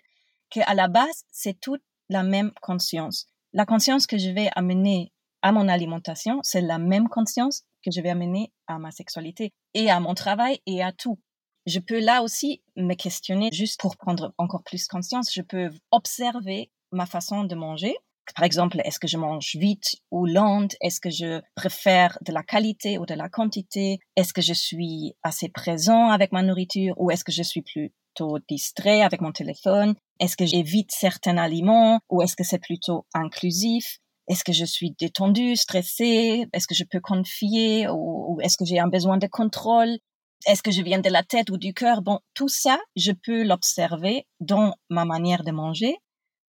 qu'à 0.50 0.72
la 0.74 0.86
base, 0.86 1.24
c'est 1.32 1.58
toute 1.60 1.82
la 2.08 2.22
même 2.22 2.52
conscience. 2.60 3.26
La 3.52 3.66
conscience 3.66 4.06
que 4.06 4.18
je 4.18 4.30
vais 4.30 4.50
amener 4.54 5.12
à 5.42 5.50
mon 5.50 5.68
alimentation, 5.68 6.38
c'est 6.42 6.60
la 6.60 6.78
même 6.78 7.08
conscience 7.08 7.64
que 7.82 7.90
je 7.90 8.00
vais 8.00 8.10
amener 8.10 8.52
à 8.66 8.78
ma 8.78 8.90
sexualité 8.90 9.52
et 9.74 9.90
à 9.90 10.00
mon 10.00 10.14
travail 10.14 10.60
et 10.66 10.82
à 10.82 10.92
tout. 10.92 11.18
Je 11.66 11.78
peux 11.78 12.00
là 12.00 12.22
aussi 12.22 12.62
me 12.76 12.94
questionner 12.94 13.48
juste 13.52 13.80
pour 13.80 13.96
prendre 13.96 14.34
encore 14.38 14.64
plus 14.64 14.86
conscience. 14.88 15.32
Je 15.32 15.42
peux 15.42 15.70
observer 15.90 16.70
ma 16.90 17.06
façon 17.06 17.44
de 17.44 17.54
manger. 17.54 17.96
Par 18.34 18.44
exemple, 18.44 18.80
est-ce 18.84 18.98
que 18.98 19.08
je 19.08 19.16
mange 19.16 19.56
vite 19.56 19.96
ou 20.10 20.26
lente? 20.26 20.76
Est-ce 20.80 21.00
que 21.00 21.10
je 21.10 21.40
préfère 21.54 22.18
de 22.22 22.32
la 22.32 22.42
qualité 22.42 22.98
ou 22.98 23.06
de 23.06 23.14
la 23.14 23.28
quantité? 23.28 23.98
Est-ce 24.16 24.32
que 24.32 24.42
je 24.42 24.54
suis 24.54 25.14
assez 25.22 25.48
présent 25.48 26.08
avec 26.08 26.32
ma 26.32 26.42
nourriture 26.42 26.94
ou 26.98 27.10
est-ce 27.10 27.24
que 27.24 27.32
je 27.32 27.42
suis 27.42 27.62
plutôt 27.62 28.38
distrait 28.48 29.02
avec 29.02 29.20
mon 29.20 29.32
téléphone? 29.32 29.94
Est-ce 30.20 30.36
que 30.36 30.46
j'évite 30.46 30.92
certains 30.92 31.36
aliments 31.36 32.00
ou 32.10 32.22
est-ce 32.22 32.36
que 32.36 32.44
c'est 32.44 32.60
plutôt 32.60 33.06
inclusif? 33.12 33.98
Est-ce 34.28 34.44
que 34.44 34.52
je 34.52 34.64
suis 34.64 34.92
détendue, 34.98 35.56
stressée? 35.56 36.46
Est-ce 36.52 36.66
que 36.66 36.74
je 36.74 36.84
peux 36.84 37.00
confier? 37.00 37.88
Ou, 37.88 38.38
est-ce 38.42 38.56
que 38.56 38.64
j'ai 38.64 38.78
un 38.78 38.88
besoin 38.88 39.18
de 39.18 39.26
contrôle? 39.26 39.98
Est-ce 40.46 40.62
que 40.62 40.70
je 40.70 40.82
viens 40.82 40.98
de 40.98 41.08
la 41.08 41.22
tête 41.22 41.50
ou 41.50 41.56
du 41.56 41.72
cœur? 41.74 42.02
Bon, 42.02 42.20
tout 42.34 42.48
ça, 42.48 42.78
je 42.96 43.12
peux 43.12 43.44
l'observer 43.44 44.26
dans 44.40 44.74
ma 44.90 45.04
manière 45.04 45.44
de 45.44 45.52
manger. 45.52 45.96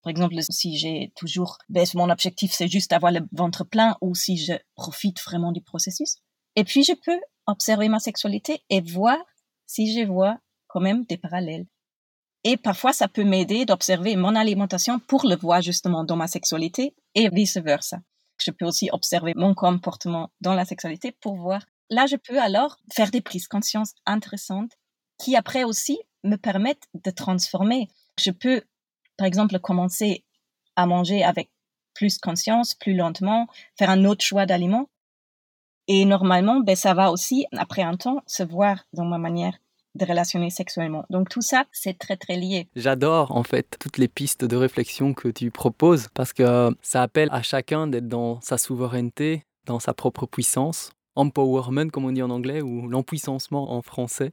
Par 0.03 0.11
exemple, 0.11 0.35
si 0.51 0.77
j'ai 0.77 1.13
toujours, 1.15 1.59
ben, 1.69 1.87
mon 1.95 2.11
objectif 2.11 2.53
c'est 2.53 2.69
juste 2.69 2.93
avoir 2.93 3.13
le 3.13 3.21
ventre 3.33 3.65
plein 3.65 3.97
ou 4.01 4.15
si 4.15 4.37
je 4.37 4.55
profite 4.75 5.21
vraiment 5.23 5.53
du 5.53 5.61
processus. 5.61 6.17
Et 6.57 6.65
puis 6.65 6.83
je 6.83 6.93
peux 6.93 7.21
observer 7.47 7.89
ma 7.89 8.01
sexualité 8.01 8.63
et 8.69 8.81
voir 8.81 9.19
si 9.67 9.93
je 9.93 10.05
vois 10.07 10.39
quand 10.67 10.81
même 10.81 11.05
des 11.05 11.19
parallèles. 11.19 11.67
Et 12.44 12.57
parfois, 12.57 12.92
ça 12.92 13.09
peut 13.09 13.24
m'aider 13.24 13.64
d'observer 13.64 14.16
mon 14.16 14.35
alimentation 14.35 14.98
pour 14.98 15.26
le 15.26 15.37
voir 15.37 15.62
justement 15.62 16.05
dans 16.05 16.16
ma 16.16 16.26
sexualité 16.26 16.94
et 17.14 17.28
vice-versa. 17.28 17.98
Je 18.38 18.50
peux 18.50 18.64
aussi 18.64 18.88
observer 18.92 19.33
mon 19.37 19.55
comportement 19.55 20.31
dans 20.40 20.55
la 20.55 20.64
sexualité 20.64 21.12
pour 21.12 21.37
voir. 21.37 21.64
Là, 21.90 22.07
je 22.07 22.16
peux 22.16 22.40
alors 22.40 22.78
faire 22.92 23.11
des 23.11 23.20
prises 23.20 23.44
de 23.44 23.48
conscience 23.48 23.94
intéressantes 24.07 24.72
qui 25.18 25.37
après 25.37 25.62
aussi 25.62 26.00
me 26.24 26.37
permettent 26.37 26.88
de 26.94 27.11
transformer. 27.11 27.88
Je 28.18 28.33
peux, 28.33 28.62
par 29.16 29.26
exemple, 29.26 29.59
commencer 29.61 30.24
à 30.74 30.87
manger 30.87 31.22
avec 31.22 31.50
plus 31.94 32.18
conscience, 32.18 32.74
plus 32.74 32.94
lentement, 32.94 33.46
faire 33.78 33.90
un 33.90 34.05
autre 34.05 34.24
choix 34.24 34.46
d'aliments. 34.46 34.88
Et 35.87 36.05
normalement, 36.05 36.61
ben, 36.61 36.74
ça 36.74 36.94
va 36.94 37.12
aussi, 37.12 37.46
après 37.57 37.83
un 37.83 37.96
temps, 37.96 38.22
se 38.26 38.42
voir 38.42 38.85
dans 38.92 39.05
ma 39.05 39.18
manière 39.18 39.57
de 39.94 40.05
relationner 40.05 40.50
sexuellement. 40.50 41.05
Donc 41.11 41.28
tout 41.28 41.42
ça, 41.42 41.64
c'est 41.72 41.98
très 41.98 42.16
très 42.16 42.37
lié. 42.37 42.68
J'adore 42.76 43.37
en 43.37 43.42
fait 43.42 43.76
toutes 43.78 43.98
les 43.98 44.09
pistes 44.09 44.44
de 44.44 44.57
réflexion 44.57 45.14
que 45.14 45.28
tu 45.28 45.50
proposes 45.50 46.09
parce 46.14 46.33
que 46.33 46.70
ça 46.83 47.02
appelle 47.02 47.28
à 47.33 47.42
chacun 47.42 47.87
d'être 47.87 48.09
dans 48.09 48.40
sa 48.40 48.59
souveraineté, 48.59 49.44
dans 49.66 49.81
sa 49.81 49.94
propre 49.94 50.26
puissance, 50.26 50.90
empowerment 51.14 51.90
comme 51.90 52.05
on 52.05 52.12
dit 52.12 52.22
en 52.22 52.31
anglais 52.31 52.62
ou 52.62 52.88
l'empuissancement 52.88 53.72
en 53.72 53.83
français. 53.83 54.33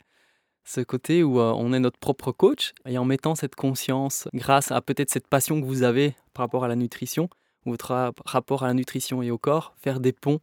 Ce 0.65 0.81
côté 0.81 1.23
où 1.23 1.39
euh, 1.39 1.53
on 1.55 1.73
est 1.73 1.79
notre 1.79 1.97
propre 1.97 2.31
coach 2.31 2.73
et 2.85 2.97
en 2.97 3.05
mettant 3.05 3.33
cette 3.35 3.55
conscience 3.55 4.27
grâce 4.33 4.71
à 4.71 4.81
peut-être 4.81 5.09
cette 5.09 5.27
passion 5.27 5.59
que 5.59 5.65
vous 5.65 5.83
avez 5.83 6.15
par 6.33 6.45
rapport 6.45 6.63
à 6.63 6.67
la 6.67 6.75
nutrition, 6.75 7.27
votre 7.65 8.13
rapport 8.25 8.63
à 8.63 8.67
la 8.67 8.73
nutrition 8.73 9.21
et 9.21 9.31
au 9.31 9.37
corps, 9.37 9.73
faire 9.77 9.99
des 9.99 10.13
ponts 10.13 10.39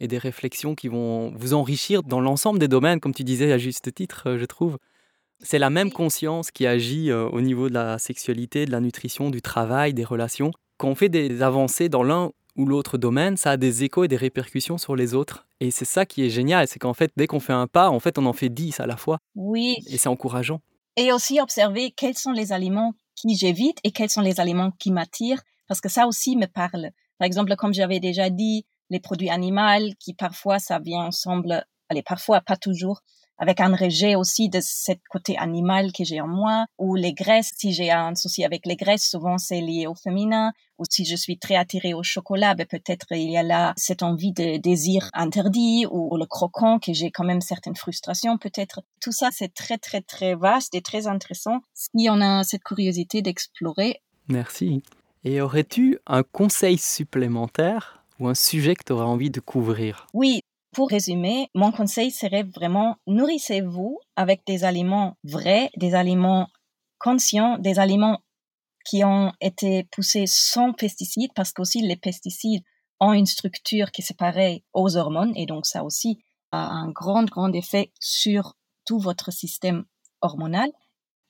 et 0.00 0.08
des 0.08 0.18
réflexions 0.18 0.74
qui 0.74 0.88
vont 0.88 1.32
vous 1.36 1.54
enrichir 1.54 2.02
dans 2.02 2.20
l'ensemble 2.20 2.58
des 2.58 2.68
domaines, 2.68 3.00
comme 3.00 3.14
tu 3.14 3.24
disais 3.24 3.52
à 3.52 3.58
juste 3.58 3.92
titre, 3.94 4.24
euh, 4.26 4.38
je 4.38 4.44
trouve. 4.44 4.78
C'est 5.40 5.58
la 5.58 5.70
même 5.70 5.92
conscience 5.92 6.50
qui 6.50 6.66
agit 6.66 7.10
euh, 7.10 7.28
au 7.28 7.40
niveau 7.40 7.68
de 7.68 7.74
la 7.74 7.98
sexualité, 7.98 8.64
de 8.64 8.70
la 8.70 8.80
nutrition, 8.80 9.30
du 9.30 9.42
travail, 9.42 9.92
des 9.92 10.04
relations. 10.04 10.50
Quand 10.78 10.88
on 10.88 10.94
fait 10.94 11.08
des 11.08 11.42
avancées 11.42 11.88
dans 11.88 12.02
l'un 12.02 12.32
ou 12.56 12.64
l'autre 12.64 12.96
domaine, 12.96 13.36
ça 13.36 13.52
a 13.52 13.56
des 13.56 13.84
échos 13.84 14.04
et 14.04 14.08
des 14.08 14.16
répercussions 14.16 14.78
sur 14.78 14.96
les 14.96 15.14
autres. 15.14 15.46
Et 15.60 15.70
c'est 15.70 15.84
ça 15.84 16.06
qui 16.06 16.24
est 16.24 16.30
génial, 16.30 16.68
c'est 16.68 16.78
qu'en 16.78 16.94
fait, 16.94 17.10
dès 17.16 17.26
qu'on 17.26 17.40
fait 17.40 17.52
un 17.52 17.66
pas, 17.66 17.90
en 17.90 18.00
fait, 18.00 18.18
on 18.18 18.26
en 18.26 18.32
fait 18.32 18.48
dix 18.48 18.80
à 18.80 18.86
la 18.86 18.96
fois. 18.96 19.18
Oui. 19.34 19.74
Et 19.88 19.98
c'est 19.98 20.08
encourageant. 20.08 20.60
Et 20.96 21.12
aussi 21.12 21.40
observer 21.40 21.90
quels 21.90 22.16
sont 22.16 22.32
les 22.32 22.52
aliments 22.52 22.94
qui 23.14 23.36
j'évite 23.36 23.78
et 23.84 23.90
quels 23.90 24.10
sont 24.10 24.22
les 24.22 24.40
aliments 24.40 24.70
qui 24.78 24.90
m'attirent, 24.92 25.42
parce 25.68 25.80
que 25.80 25.88
ça 25.88 26.06
aussi 26.06 26.36
me 26.36 26.46
parle. 26.46 26.90
Par 27.18 27.26
exemple, 27.26 27.54
comme 27.56 27.74
j'avais 27.74 28.00
déjà 28.00 28.30
dit, 28.30 28.64
les 28.90 29.00
produits 29.00 29.30
animaux 29.30 29.92
qui 29.98 30.14
parfois 30.14 30.58
ça 30.58 30.78
vient 30.78 31.06
ensemble, 31.06 31.64
allez, 31.88 32.02
parfois 32.02 32.40
pas 32.40 32.56
toujours, 32.56 33.02
avec 33.38 33.60
un 33.60 33.74
rejet 33.74 34.14
aussi 34.14 34.48
de 34.48 34.60
ce 34.62 34.92
côté 35.10 35.36
animal 35.36 35.92
que 35.92 36.04
j'ai 36.04 36.20
en 36.20 36.28
moi, 36.28 36.66
ou 36.78 36.94
les 36.94 37.12
graisses, 37.12 37.52
si 37.56 37.72
j'ai 37.72 37.90
un 37.90 38.14
souci 38.14 38.44
avec 38.44 38.64
les 38.66 38.76
graisses, 38.76 39.08
souvent 39.08 39.38
c'est 39.38 39.60
lié 39.60 39.86
au 39.86 39.94
féminin, 39.94 40.52
ou 40.78 40.84
si 40.88 41.04
je 41.04 41.16
suis 41.16 41.38
très 41.38 41.56
attirée 41.56 41.94
au 41.94 42.02
chocolat, 42.02 42.54
ben 42.54 42.66
peut-être 42.66 43.06
il 43.10 43.30
y 43.30 43.36
a 43.36 43.42
là 43.42 43.74
cette 43.76 44.02
envie 44.02 44.32
de 44.32 44.56
désir 44.56 45.10
interdit, 45.12 45.86
ou, 45.90 46.16
le 46.16 46.26
croquant, 46.26 46.78
que 46.78 46.92
j'ai 46.92 47.10
quand 47.10 47.24
même 47.24 47.40
certaines 47.40 47.76
frustrations 47.76 48.38
peut-être. 48.38 48.80
Tout 49.00 49.12
ça, 49.12 49.28
c'est 49.32 49.52
très 49.52 49.78
très 49.78 50.00
très 50.00 50.34
vaste 50.34 50.74
et 50.74 50.80
très 50.80 51.06
intéressant 51.06 51.60
si 51.74 52.08
on 52.10 52.20
a 52.20 52.42
cette 52.44 52.64
curiosité 52.64 53.22
d'explorer. 53.22 54.00
Merci. 54.28 54.82
Et 55.24 55.40
aurais-tu 55.40 55.98
un 56.06 56.22
conseil 56.22 56.78
supplémentaire 56.78 58.04
ou 58.18 58.28
un 58.28 58.34
sujet 58.34 58.74
que 58.74 58.84
tu 58.84 58.92
auras 58.92 59.04
envie 59.04 59.30
de 59.30 59.40
couvrir? 59.40 60.06
Oui, 60.14 60.40
pour 60.72 60.90
résumer, 60.90 61.48
mon 61.54 61.72
conseil 61.72 62.10
serait 62.10 62.42
vraiment 62.42 62.96
nourrissez-vous 63.06 63.98
avec 64.14 64.42
des 64.46 64.64
aliments 64.64 65.16
vrais, 65.24 65.70
des 65.76 65.94
aliments 65.94 66.48
conscients, 66.98 67.58
des 67.58 67.78
aliments 67.78 68.20
qui 68.84 69.04
ont 69.04 69.32
été 69.40 69.84
poussés 69.84 70.26
sans 70.26 70.72
pesticides, 70.72 71.32
parce 71.34 71.52
qu'aussi 71.52 71.82
les 71.82 71.96
pesticides 71.96 72.62
ont 73.00 73.12
une 73.12 73.26
structure 73.26 73.90
qui 73.90 74.02
est 74.02 74.16
pareille 74.16 74.64
aux 74.72 74.96
hormones, 74.96 75.32
et 75.36 75.46
donc 75.46 75.66
ça 75.66 75.84
aussi 75.84 76.22
a 76.52 76.68
un 76.68 76.90
grand, 76.90 77.24
grand 77.24 77.52
effet 77.52 77.92
sur 78.00 78.54
tout 78.86 78.98
votre 78.98 79.32
système 79.32 79.84
hormonal. 80.20 80.70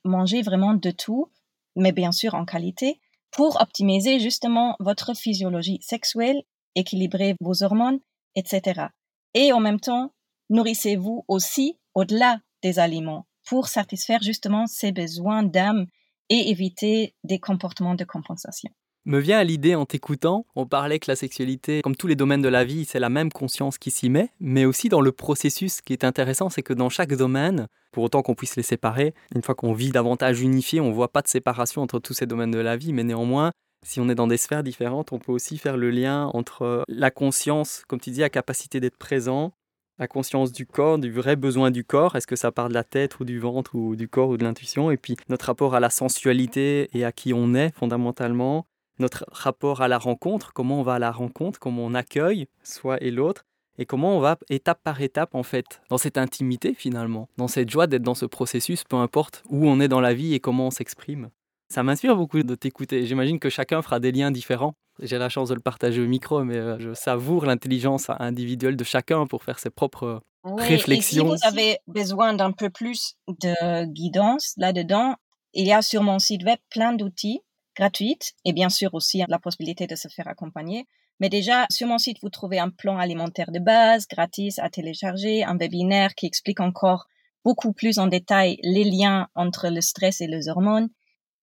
Mangez 0.05 0.43
vraiment 0.43 0.75
de 0.75 0.91
tout, 0.91 1.31
mais 1.75 1.93
bien 1.93 2.13
sûr 2.13 2.35
en 2.35 2.45
qualité, 2.45 3.01
pour 3.31 3.61
optimiser 3.61 4.21
justement 4.21 4.77
votre 4.81 5.15
physiologie 5.15 5.79
sexuelle 5.83 6.43
équilibrer 6.77 7.35
vos 7.41 7.65
hormones, 7.65 7.99
etc. 8.37 8.87
Et 9.35 9.53
en 9.53 9.59
même 9.59 9.81
temps, 9.81 10.13
nourrissez-vous 10.51 11.25
aussi 11.27 11.79
au-delà 11.95 12.39
des 12.63 12.79
aliments 12.79 13.27
pour 13.47 13.67
satisfaire 13.67 14.23
justement 14.23 14.67
ces 14.67 14.93
besoins 14.93 15.43
d'âme 15.43 15.87
et 16.29 16.51
éviter 16.51 17.15
des 17.25 17.39
comportements 17.39 17.95
de 17.95 18.05
compensation. 18.05 18.71
Me 19.05 19.21
vient 19.21 19.39
à 19.39 19.45
l'idée 19.45 19.77
en 19.77 19.87
t'écoutant, 19.87 20.47
on 20.57 20.67
parlait 20.67 20.99
que 20.99 21.09
la 21.09 21.15
sexualité, 21.15 21.81
comme 21.81 21.95
tous 21.95 22.09
les 22.09 22.17
domaines 22.17 22.43
de 22.43 22.49
la 22.49 22.65
vie, 22.65 22.85
c'est 22.85 22.99
la 22.99 23.09
même 23.09 23.31
conscience 23.31 23.79
qui 23.79 23.93
s'y 23.93 24.11
met, 24.11 24.31
mais 24.41 24.65
aussi 24.65 24.89
dans 24.89 25.01
le 25.01 25.13
processus. 25.13 25.75
Ce 25.75 25.83
qui 25.83 25.93
est 25.93 26.03
intéressant, 26.03 26.51
c'est 26.51 26.65
que 26.65 26.73
dans 26.73 26.89
chaque 26.89 27.15
domaine, 27.15 27.69
pour 27.93 28.03
autant 28.03 28.23
qu'on 28.23 28.35
puisse 28.35 28.57
les 28.57 28.65
séparer, 28.65 29.15
une 29.33 29.43
fois 29.43 29.55
qu'on 29.55 29.75
vit 29.75 29.91
davantage 29.91 30.41
unifié, 30.41 30.81
on 30.81 30.89
ne 30.89 30.93
voit 30.93 31.13
pas 31.13 31.23
de 31.23 31.29
séparation 31.29 31.83
entre 31.83 32.01
tous 32.01 32.15
ces 32.15 32.27
domaines 32.27 32.51
de 32.51 32.59
la 32.59 32.77
vie, 32.77 32.93
mais 32.93 33.05
néanmoins, 33.05 33.53
si 33.87 34.01
on 34.01 34.09
est 34.09 34.17
dans 34.17 34.27
des 34.27 34.37
sphères 34.37 34.65
différentes, 34.65 35.13
on 35.13 35.21
peut 35.21 35.31
aussi 35.31 35.59
faire 35.59 35.77
le 35.77 35.91
lien 35.91 36.27
entre 36.35 36.85
la 36.89 37.13
conscience, 37.13 37.85
comme 37.87 38.01
tu 38.01 38.11
dis, 38.11 38.21
la 38.21 38.31
capacité 38.31 38.81
d'être 38.81 38.97
présent, 38.97 39.53
la 39.99 40.09
conscience 40.09 40.51
du 40.51 40.67
corps, 40.67 40.99
du 40.99 41.13
vrai 41.13 41.37
besoin 41.37 41.71
du 41.71 41.85
corps. 41.85 42.17
Est-ce 42.17 42.27
que 42.27 42.35
ça 42.35 42.51
part 42.51 42.69
de 42.69 42.75
la 42.75 42.83
tête 42.83 43.21
ou 43.21 43.25
du 43.25 43.39
ventre 43.39 43.77
ou 43.77 43.95
du 43.95 44.09
corps 44.09 44.31
ou 44.31 44.37
de 44.37 44.45
l'intuition? 44.45 44.91
Et 44.91 44.97
puis 44.97 45.17
notre 45.29 45.47
rapport 45.47 45.77
à 45.77 45.81
la 45.81 45.91
sensualité 45.91 46.91
et 46.95 47.05
à 47.05 47.13
qui 47.13 47.33
on 47.33 47.55
est 47.55 47.73
fondamentalement. 47.77 48.67
Notre 48.99 49.25
rapport 49.31 49.83
à 49.83 49.89
la 49.89 49.99
rencontre, 49.99 50.53
comment 50.53 50.81
on 50.81 50.83
va 50.83 50.95
à 50.95 50.99
la 50.99 51.13
rencontre, 51.13 51.61
comment 51.61 51.85
on 51.85 51.95
accueille 51.95 52.49
soi 52.65 53.01
et 53.03 53.13
l'autre. 53.13 53.45
Et 53.79 53.87
comment 53.87 54.17
on 54.17 54.21
va 54.21 54.39
étape 54.49 54.81
par 54.83 55.01
étape 55.01 55.35
en 55.35 55.43
fait, 55.43 55.83
dans 55.91 55.99
cette 55.99 56.17
intimité 56.19 56.75
finalement, 56.75 57.29
dans 57.37 57.47
cette 57.47 57.71
joie 57.71 57.87
d'être 57.87 58.03
dans 58.03 58.15
ce 58.15 58.27
processus, 58.27 58.85
peu 58.85 58.97
importe 58.97 59.45
où 59.49 59.69
on 59.69 59.81
est 59.81 59.89
dans 59.89 60.01
la 60.01 60.15
vie 60.15 60.35
et 60.35 60.41
comment 60.41 60.69
on 60.69 60.71
s'exprime. 60.71 61.29
Ça 61.69 61.83
m'inspire 61.83 62.17
beaucoup 62.17 62.43
de 62.43 62.55
t'écouter. 62.55 63.07
J'imagine 63.07 63.39
que 63.39 63.51
chacun 63.51 63.83
fera 63.83 64.01
des 64.01 64.13
liens 64.13 64.31
différents. 64.31 64.75
J'ai 65.01 65.19
la 65.19 65.29
chance 65.29 65.49
de 65.49 65.55
le 65.55 65.61
partager 65.61 66.01
au 66.01 66.07
micro, 66.07 66.43
mais 66.45 66.57
euh, 66.57 66.79
je 66.79 66.95
savoure 66.95 67.45
l'intelligence 67.45 68.09
individuelle 68.19 68.77
de 68.77 68.85
chacun 68.85 69.27
pour 69.27 69.43
faire 69.43 69.59
ses 69.59 69.71
propres 69.71 70.23
réflexions. 70.45 71.35
Et 71.35 71.37
si 71.37 71.43
vous 71.43 71.49
avez 71.49 71.79
besoin 71.87 72.35
d'un 72.35 72.53
peu 72.53 72.71
plus 72.71 73.17
de 73.29 73.85
guidance 73.85 74.55
là-dedans, 74.57 75.17
il 75.53 75.67
y 75.67 75.73
a 75.73 75.83
sur 75.83 76.03
mon 76.03 76.19
site 76.19 76.45
web 76.45 76.59
plein 76.71 76.93
d'outils 76.93 77.41
gratuits 77.77 78.19
et 78.45 78.53
bien 78.53 78.71
sûr 78.71 78.95
aussi 78.95 79.23
la 79.29 79.39
possibilité 79.39 79.87
de 79.87 79.97
se 79.97 80.09
faire 80.09 80.29
accompagner. 80.29 80.87
Mais 81.21 81.29
déjà, 81.29 81.67
sur 81.71 81.89
mon 81.89 81.99
site, 81.99 82.19
vous 82.23 82.29
trouvez 82.29 82.59
un 82.59 82.71
plan 82.71 82.99
alimentaire 82.99 83.51
de 83.51 83.59
base, 83.59 84.07
gratis 84.07 84.59
à 84.59 84.69
télécharger, 84.69 85.45
un 85.45 85.57
webinaire 85.57 86.15
qui 86.15 86.27
explique 86.27 86.61
encore 86.61 87.07
beaucoup 87.45 87.73
plus 87.73 87.99
en 87.99 88.07
détail 88.07 88.59
les 88.63 88.85
liens 88.85 89.29
entre 89.35 89.69
le 89.69 89.81
stress 89.81 90.21
et 90.21 90.27
les 90.27 90.49
hormones. 90.49 90.89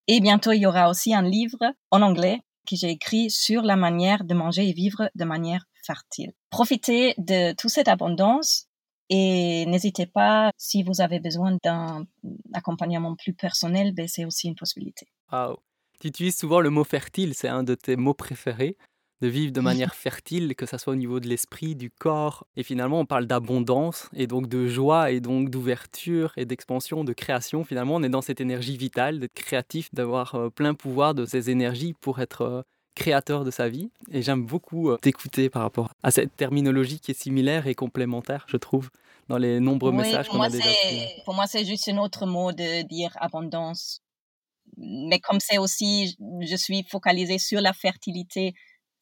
Et 0.07 0.19
bientôt, 0.19 0.51
il 0.51 0.59
y 0.59 0.65
aura 0.65 0.89
aussi 0.89 1.13
un 1.13 1.21
livre 1.21 1.73
en 1.91 2.01
anglais 2.01 2.41
que 2.67 2.75
j'ai 2.75 2.89
écrit 2.89 3.29
sur 3.29 3.61
la 3.61 3.75
manière 3.75 4.23
de 4.23 4.33
manger 4.33 4.67
et 4.69 4.73
vivre 4.73 5.09
de 5.15 5.25
manière 5.25 5.65
fertile. 5.85 6.33
Profitez 6.49 7.13
de 7.17 7.53
toute 7.53 7.69
cette 7.69 7.87
abondance 7.87 8.67
et 9.09 9.65
n'hésitez 9.65 10.05
pas, 10.05 10.51
si 10.57 10.83
vous 10.83 11.01
avez 11.01 11.19
besoin 11.19 11.57
d'un 11.63 12.05
accompagnement 12.53 13.15
plus 13.15 13.33
personnel, 13.33 13.93
ben 13.93 14.07
c'est 14.07 14.25
aussi 14.25 14.47
une 14.47 14.55
possibilité. 14.55 15.07
Wow. 15.31 15.59
Tu 15.99 16.07
utilises 16.07 16.37
souvent 16.37 16.59
le 16.59 16.69
mot 16.69 16.83
fertile, 16.83 17.33
c'est 17.33 17.47
un 17.47 17.63
de 17.63 17.75
tes 17.75 17.95
mots 17.95 18.13
préférés 18.13 18.77
de 19.23 19.29
vivre 19.29 19.53
de 19.53 19.61
manière 19.61 19.95
fertile, 19.95 20.53
que 20.53 20.65
ce 20.65 20.77
soit 20.77 20.91
au 20.91 20.97
niveau 20.97 21.21
de 21.21 21.29
l'esprit, 21.29 21.75
du 21.75 21.89
corps. 21.89 22.45
Et 22.57 22.63
finalement, 22.63 22.99
on 22.99 23.05
parle 23.05 23.25
d'abondance 23.25 24.09
et 24.13 24.27
donc 24.27 24.49
de 24.49 24.67
joie 24.67 25.11
et 25.11 25.21
donc 25.21 25.49
d'ouverture 25.49 26.33
et 26.35 26.45
d'expansion, 26.45 27.05
de 27.05 27.13
création. 27.13 27.63
Finalement, 27.63 27.95
on 27.95 28.03
est 28.03 28.09
dans 28.09 28.21
cette 28.21 28.41
énergie 28.41 28.75
vitale, 28.75 29.19
d'être 29.19 29.33
créatif, 29.33 29.93
d'avoir 29.93 30.35
euh, 30.35 30.49
plein 30.49 30.73
pouvoir 30.73 31.15
de 31.15 31.25
ces 31.25 31.49
énergies 31.49 31.93
pour 32.01 32.19
être 32.19 32.41
euh, 32.41 32.61
créateur 32.95 33.45
de 33.45 33.51
sa 33.51 33.69
vie. 33.69 33.91
Et 34.11 34.21
j'aime 34.21 34.45
beaucoup 34.45 34.89
euh, 34.89 34.97
t'écouter 34.97 35.49
par 35.49 35.61
rapport 35.61 35.91
à 36.03 36.11
cette 36.11 36.35
terminologie 36.35 36.99
qui 36.99 37.11
est 37.11 37.19
similaire 37.19 37.65
et 37.67 37.75
complémentaire, 37.75 38.45
je 38.49 38.57
trouve, 38.57 38.89
dans 39.29 39.37
les 39.37 39.61
nombreux 39.61 39.93
messages 39.93 40.27
qu'on 40.27 40.41
a 40.41 40.49
déjà 40.49 40.67
Pour 41.23 41.33
moi, 41.33 41.47
c'est 41.47 41.63
juste 41.63 41.87
un 41.87 41.97
autre 41.97 42.25
mot 42.25 42.51
de 42.51 42.85
dire 42.89 43.11
abondance. 43.21 44.01
Mais 44.75 45.19
comme 45.19 45.39
c'est 45.39 45.59
aussi, 45.59 46.17
je 46.41 46.55
suis 46.57 46.83
focalisée 46.83 47.37
sur 47.37 47.61
la 47.61 47.71
fertilité, 47.71 48.53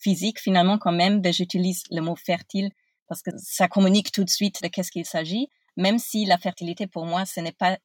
physique, 0.02 0.40
finalement, 0.40 0.78
quand 0.78 0.92
même, 0.92 1.22
ben, 1.22 1.32
j'utilise 1.32 1.84
le 1.92 2.02
mot 2.02 2.16
fertile 2.16 2.72
parce 3.08 3.22
que 3.22 3.32
ça 3.38 3.68
communique 3.68 4.12
tout 4.12 4.24
de 4.24 4.30
suite 4.30 4.62
de 4.64 4.68
qu'est-ce 4.68 4.92
qu'il 4.92 5.06
s'agit, 5.06 5.50
même 5.78 6.00
si 6.00 6.26
la 6.26 6.38
fertilité, 6.38 6.88
pour 6.88 7.06
moi, 7.06 7.26
ce 7.26 7.40
n'est 7.40 7.52
pas 7.52 7.78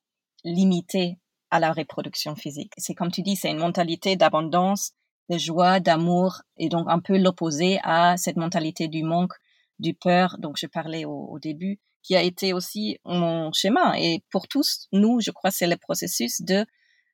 limité 0.44 1.18
à 1.50 1.60
la 1.60 1.72
reproduction 1.72 2.36
physique. 2.36 2.72
C'est 2.78 2.94
comme 2.94 3.10
tu 3.10 3.22
dis, 3.22 3.36
c'est 3.36 3.50
une 3.50 3.58
mentalité 3.58 4.16
d'abondance, 4.16 4.92
de 5.28 5.38
joie, 5.38 5.80
d'amour, 5.80 6.42
et 6.56 6.68
donc 6.68 6.86
un 6.88 7.00
peu 7.00 7.18
l'opposé 7.18 7.80
à 7.82 8.16
cette 8.16 8.36
mentalité 8.36 8.88
du 8.88 9.02
manque, 9.02 9.34
du 9.78 9.94
peur, 9.94 10.36
dont 10.38 10.52
je 10.56 10.66
parlais 10.66 11.04
au, 11.04 11.26
au 11.30 11.38
début, 11.38 11.80
qui 12.02 12.14
a 12.16 12.22
été 12.22 12.52
aussi 12.52 12.98
mon 13.04 13.52
chemin. 13.52 13.94
Et 13.94 14.22
pour 14.30 14.46
tous, 14.46 14.86
nous, 14.92 15.20
je 15.20 15.32
crois, 15.32 15.50
c'est 15.50 15.66
le 15.66 15.76
processus 15.76 16.40
de 16.40 16.64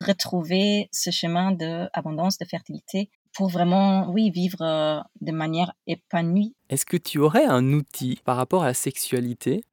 retrouver 0.02 0.88
ce 0.92 1.10
chemin 1.10 1.52
d'abondance, 1.52 2.36
de 2.38 2.44
fertilité 2.44 3.10
pour 3.34 3.48
vraiment, 3.48 4.08
oui, 4.10 4.30
vivre 4.30 4.62
euh, 4.62 5.00
de 5.20 5.32
manière 5.32 5.72
épanouie. 5.86 6.54
Est-ce 6.68 6.86
que 6.86 6.96
tu 6.96 7.18
aurais 7.18 7.44
un 7.44 7.72
outil 7.72 8.20
par 8.24 8.36
rapport 8.36 8.62
à 8.62 8.66
la 8.66 8.74
sexualité 8.74 9.64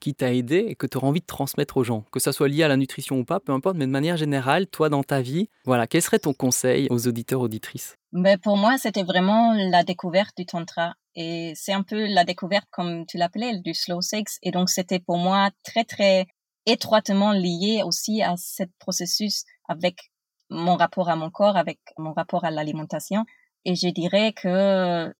qui 0.00 0.14
t'a 0.14 0.32
aidé 0.32 0.64
et 0.68 0.74
que 0.74 0.86
tu 0.86 0.96
aurais 0.96 1.08
envie 1.08 1.20
de 1.20 1.26
transmettre 1.26 1.76
aux 1.76 1.84
gens, 1.84 2.04
que 2.12 2.20
ça 2.20 2.32
soit 2.32 2.48
lié 2.48 2.62
à 2.62 2.68
la 2.68 2.76
nutrition 2.76 3.18
ou 3.18 3.24
pas, 3.24 3.40
peu 3.40 3.52
importe, 3.52 3.76
mais 3.76 3.86
de 3.86 3.90
manière 3.90 4.16
générale, 4.16 4.66
toi 4.66 4.88
dans 4.88 5.02
ta 5.02 5.20
vie, 5.20 5.48
voilà, 5.64 5.86
quel 5.86 6.02
serait 6.02 6.20
ton 6.20 6.32
conseil 6.32 6.86
aux 6.90 7.08
auditeurs 7.08 7.40
auditrices? 7.40 7.96
Mais 8.12 8.36
ben, 8.36 8.38
pour 8.38 8.56
moi, 8.56 8.78
c'était 8.78 9.02
vraiment 9.02 9.54
la 9.54 9.82
découverte 9.82 10.36
du 10.36 10.46
tantra. 10.46 10.94
Et 11.14 11.52
c'est 11.56 11.72
un 11.72 11.82
peu 11.82 12.06
la 12.06 12.24
découverte 12.24 12.66
comme 12.70 13.04
tu 13.06 13.18
l'appelais 13.18 13.58
du 13.58 13.74
slow 13.74 14.00
sex. 14.00 14.38
Et 14.42 14.52
donc 14.52 14.68
c'était 14.68 15.00
pour 15.00 15.18
moi 15.18 15.50
très 15.64 15.84
très 15.84 16.26
étroitement 16.64 17.32
lié 17.32 17.82
aussi 17.84 18.22
à 18.22 18.36
ce 18.36 18.62
processus 18.78 19.44
avec 19.68 20.10
mon 20.50 20.76
rapport 20.76 21.08
à 21.08 21.16
mon 21.16 21.30
corps, 21.30 21.56
avec 21.56 21.78
mon 21.98 22.12
rapport 22.12 22.44
à 22.44 22.50
l'alimentation. 22.50 23.24
Et 23.64 23.74
je 23.74 23.88
dirais 23.88 24.32
que 24.32 25.12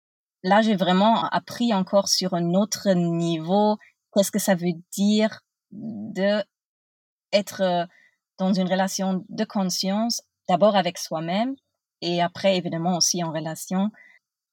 là, 0.42 0.62
j'ai 0.62 0.76
vraiment 0.76 1.24
appris 1.26 1.74
encore 1.74 2.08
sur 2.08 2.34
un 2.34 2.54
autre 2.54 2.90
niveau 2.92 3.76
qu'est-ce 4.14 4.30
que 4.30 4.38
ça 4.38 4.54
veut 4.54 4.72
dire 4.92 5.40
de 5.70 6.42
être 7.32 7.60
euh, 7.62 7.86
dans 8.38 8.52
une 8.52 8.68
relation 8.68 9.24
de 9.28 9.44
conscience, 9.44 10.22
d'abord 10.48 10.76
avec 10.76 10.98
soi-même 10.98 11.54
et 12.00 12.22
après 12.22 12.56
évidemment 12.56 12.96
aussi 12.96 13.22
en 13.22 13.32
relation 13.32 13.90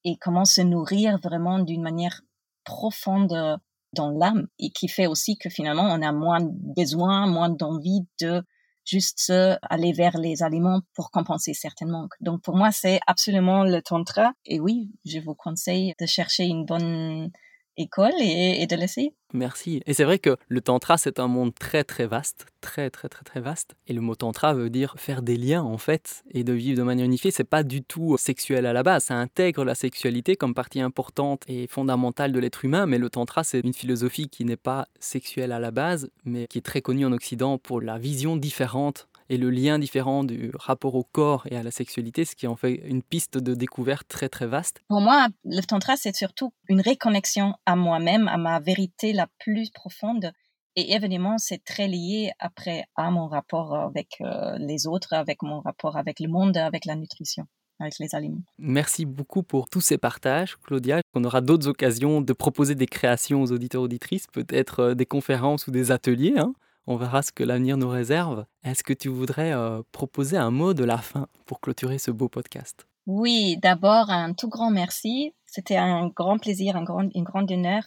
et 0.04 0.18
comment 0.18 0.46
se 0.46 0.62
nourrir 0.62 1.20
vraiment 1.20 1.60
d'une 1.60 1.84
manière 1.84 2.22
profonde 2.64 3.60
dans 3.94 4.10
l'âme 4.10 4.48
et 4.60 4.72
qui 4.72 4.88
fait 4.88 5.08
aussi 5.08 5.38
que 5.38 5.50
finalement 5.50 5.84
on 5.84 6.02
a 6.02 6.12
moins 6.12 6.40
besoin, 6.42 7.28
moins 7.28 7.50
d'envie 7.50 8.06
de 8.20 8.44
juste 8.86 9.34
aller 9.62 9.91
vers 9.91 10.17
les 10.17 10.43
aliments 10.43 10.82
pour 10.93 11.12
compenser 11.12 11.54
certains 11.54 11.88
manques. 11.88 12.13
Donc 12.21 12.41
pour 12.41 12.56
moi, 12.56 12.71
c'est 12.71 13.00
absolument 13.08 13.63
le 13.63 13.82
tantra. 13.82 14.34
Et 14.45 14.60
oui, 14.60 14.91
je 15.06 15.19
vous 15.19 15.36
conseille 15.36 15.93
de 16.00 16.06
chercher 16.06 16.45
une 16.45 16.65
bonne 16.65 17.32
école 17.78 18.13
et, 18.19 18.65
de 18.67 18.76
l'essayer. 18.76 19.13
Merci. 19.36 19.82
Et 19.86 19.93
c'est 19.93 20.06
vrai 20.06 20.17
que 20.17 20.38
le 20.48 20.62
tantra, 20.62 20.98
c'est 20.98 21.19
un 21.19 21.28
monde 21.28 21.54
très 21.54 21.84
très 21.84 22.08
vaste, 22.08 22.45
très 22.62 22.89
très 22.89 23.10
très 23.10 23.24
très 23.24 23.41
vaste. 23.41 23.76
Et 23.88 23.93
le 23.93 24.02
mot 24.02 24.15
tantra 24.15 24.54
veut 24.54 24.69
dire 24.69 24.95
faire 24.98 25.21
des 25.21 25.36
liens 25.36 25.62
en 25.62 25.78
fait 25.78 26.24
et 26.32 26.43
de 26.43 26.54
vivre 26.54 26.78
de 26.78 26.84
manière 26.84 27.06
unifiée. 27.06 27.32
C'est 27.32 27.43
pas 27.43 27.63
du 27.63 27.84
tout 27.84 28.17
sexuel 28.17 28.65
à 28.65 28.74
la 28.74 28.82
base. 28.82 29.06
Ça 29.06 29.15
intègre 29.15 29.65
la 29.65 29.76
sexualité 29.76 30.36
comme 30.38 30.54
partie 30.54 30.80
importante 30.80 31.43
et 31.48 31.67
fondamentale 31.67 32.32
de 32.32 32.39
l'être 32.39 32.63
humain. 32.63 32.86
Mais 32.86 32.98
le 32.98 33.10
tantra, 33.10 33.43
c'est 33.43 33.60
une 33.60 33.74
philosophie 33.74 34.30
qui 34.30 34.45
n'est 34.45 34.56
pas 34.56 34.88
sexuelle 35.00 35.52
à 35.52 35.60
la 35.60 35.71
base, 35.71 36.10
mais 36.24 36.48
qui 36.48 36.60
est 36.60 36.65
très 36.65 36.82
connue 36.82 37.06
en 37.06 37.12
Occident 37.12 37.58
pour 37.58 37.82
la 37.82 37.98
vision 37.98 38.38
différente 38.38 39.08
et 39.30 39.38
le 39.38 39.50
lien 39.50 39.80
différent 39.80 40.24
du 40.24 40.52
rapport 40.56 40.96
au 40.96 41.04
corps 41.04 41.46
et 41.50 41.56
à 41.56 41.64
la 41.64 41.72
sexualité, 41.72 42.26
ce 42.26 42.36
qui 42.36 42.48
en 42.48 42.56
fait 42.56 42.76
une 42.86 43.04
piste 43.04 43.38
de 43.38 43.54
découverte 43.54 44.08
très 44.08 44.30
très 44.30 44.48
vaste. 44.48 44.82
Pour 44.88 45.02
moi, 45.02 45.28
le 45.44 45.62
tantra, 45.62 45.96
c'est 45.98 46.16
surtout 46.16 46.54
une 46.70 46.82
réconnexion 46.82 47.56
à 47.66 47.76
moi-même, 47.76 48.28
à 48.28 48.38
ma 48.38 48.60
vérité 48.60 49.14
la 49.14 49.28
plus 49.40 49.70
profonde. 49.70 50.32
Et 50.76 50.94
évidemment, 50.94 51.38
c'est 51.38 51.64
très 51.64 51.88
lié 51.88 52.32
après 52.40 52.86
à 52.96 53.10
mon 53.10 53.28
rapport 53.28 53.76
avec 53.76 54.18
euh, 54.22 54.58
les 54.58 54.88
autres, 54.88 55.14
avec 55.14 55.42
mon 55.42 55.62
rapport 55.62 55.96
avec 55.96 56.20
le 56.20 56.28
monde, 56.28 56.58
avec 56.58 56.86
la 56.86 56.96
nutrition 56.96 57.48
avec 57.80 58.00
les 58.00 58.16
aliments. 58.16 58.42
Merci 58.58 59.06
beaucoup 59.06 59.44
pour 59.44 59.68
tous 59.68 59.82
ces 59.82 59.98
partages, 59.98 60.58
Claudia. 60.64 61.02
On 61.14 61.24
aura 61.24 61.42
d'autres 61.42 61.68
occasions 61.68 62.22
de 62.22 62.34
proposer 62.34 62.76
des 62.76 62.86
créations 62.86 63.42
aux 63.42 63.52
auditeurs 63.52 63.82
auditrices, 63.82 64.28
peut-être 64.28 64.80
euh, 64.80 64.96
des 64.96 65.06
conférences 65.06 65.68
ou 65.68 65.72
des 65.72 65.92
ateliers. 65.92 66.36
Hein 66.38 66.54
on 66.88 66.98
verra 66.98 67.21
ce 67.21 67.32
que 67.32 67.43
l'avenir 67.43 67.78
nous 67.78 67.89
réserve. 67.89 68.45
Est-ce 68.63 68.84
que 68.84 68.93
tu 68.93 69.10
voudrais 69.10 69.54
euh, 69.54 69.82
proposer 69.91 70.38
un 70.38 70.52
mot 70.52 70.74
de 70.74 70.84
la 70.84 70.98
fin 70.98 71.28
pour 71.45 71.60
clôturer 71.60 71.98
ce 71.98 72.12
beau 72.12 72.30
podcast? 72.30 72.88
Oui, 73.08 73.58
d'abord 73.62 74.10
un 74.10 74.34
tout 74.34 74.50
grand 74.50 74.71
merci. 74.71 75.34
C'était 75.45 75.78
un 75.78 76.08
grand 76.08 76.38
plaisir, 76.38 76.76
un 76.76 76.84
grand, 76.84 77.08
une 77.13 77.24
grande 77.24 77.52
honneur. 77.52 77.84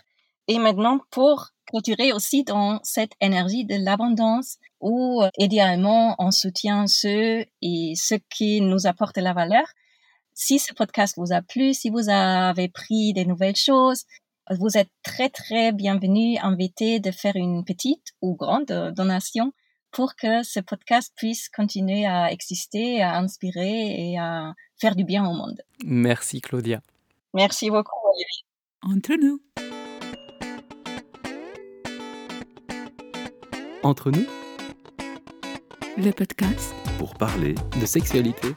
Et 0.46 0.58
maintenant, 0.58 1.00
pour 1.10 1.50
clôturer 1.66 2.12
aussi 2.12 2.42
dans 2.42 2.80
cette 2.82 3.12
énergie 3.20 3.64
de 3.64 3.76
l'abondance 3.76 4.56
où, 4.80 5.22
euh, 5.22 5.28
idéalement, 5.38 6.14
on 6.18 6.30
soutient 6.30 6.86
ceux 6.86 7.44
et 7.60 7.92
ceux 7.96 8.18
qui 8.30 8.60
nous 8.60 8.86
apportent 8.86 9.18
la 9.18 9.34
valeur. 9.34 9.66
Si 10.34 10.58
ce 10.58 10.72
podcast 10.72 11.14
vous 11.18 11.32
a 11.32 11.42
plu, 11.42 11.74
si 11.74 11.90
vous 11.90 12.08
avez 12.08 12.68
pris 12.68 13.12
des 13.12 13.26
nouvelles 13.26 13.56
choses, 13.56 14.04
vous 14.56 14.76
êtes 14.76 14.90
très, 15.02 15.28
très 15.28 15.72
bienvenue, 15.72 16.38
invité 16.38 17.00
de 17.00 17.10
faire 17.10 17.36
une 17.36 17.64
petite 17.64 18.12
ou 18.22 18.34
grande 18.34 18.70
euh, 18.70 18.90
donation 18.90 19.52
pour 19.90 20.16
que 20.16 20.42
ce 20.42 20.60
podcast 20.60 21.12
puisse 21.16 21.48
continuer 21.48 22.06
à 22.06 22.30
exister, 22.32 23.02
à 23.02 23.16
inspirer 23.16 24.10
et 24.10 24.18
à 24.18 24.54
faire 24.80 24.96
du 24.96 25.04
bien 25.04 25.24
au 25.26 25.32
monde. 25.32 25.60
Merci 25.84 26.40
Claudia. 26.40 26.80
Merci 27.34 27.70
beaucoup. 27.70 27.96
Entre 28.82 29.14
nous. 29.14 29.40
Entre 33.82 34.10
nous. 34.10 34.26
Le 35.96 36.10
podcast. 36.10 36.74
Pour 36.98 37.14
parler 37.14 37.54
de 37.80 37.86
sexualité. 37.86 38.54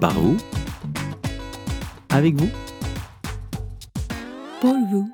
Par 0.00 0.16
où 0.22 0.36
avec 2.10 2.34
vous. 2.34 2.50
Pour 4.60 4.76
vous. 4.90 5.10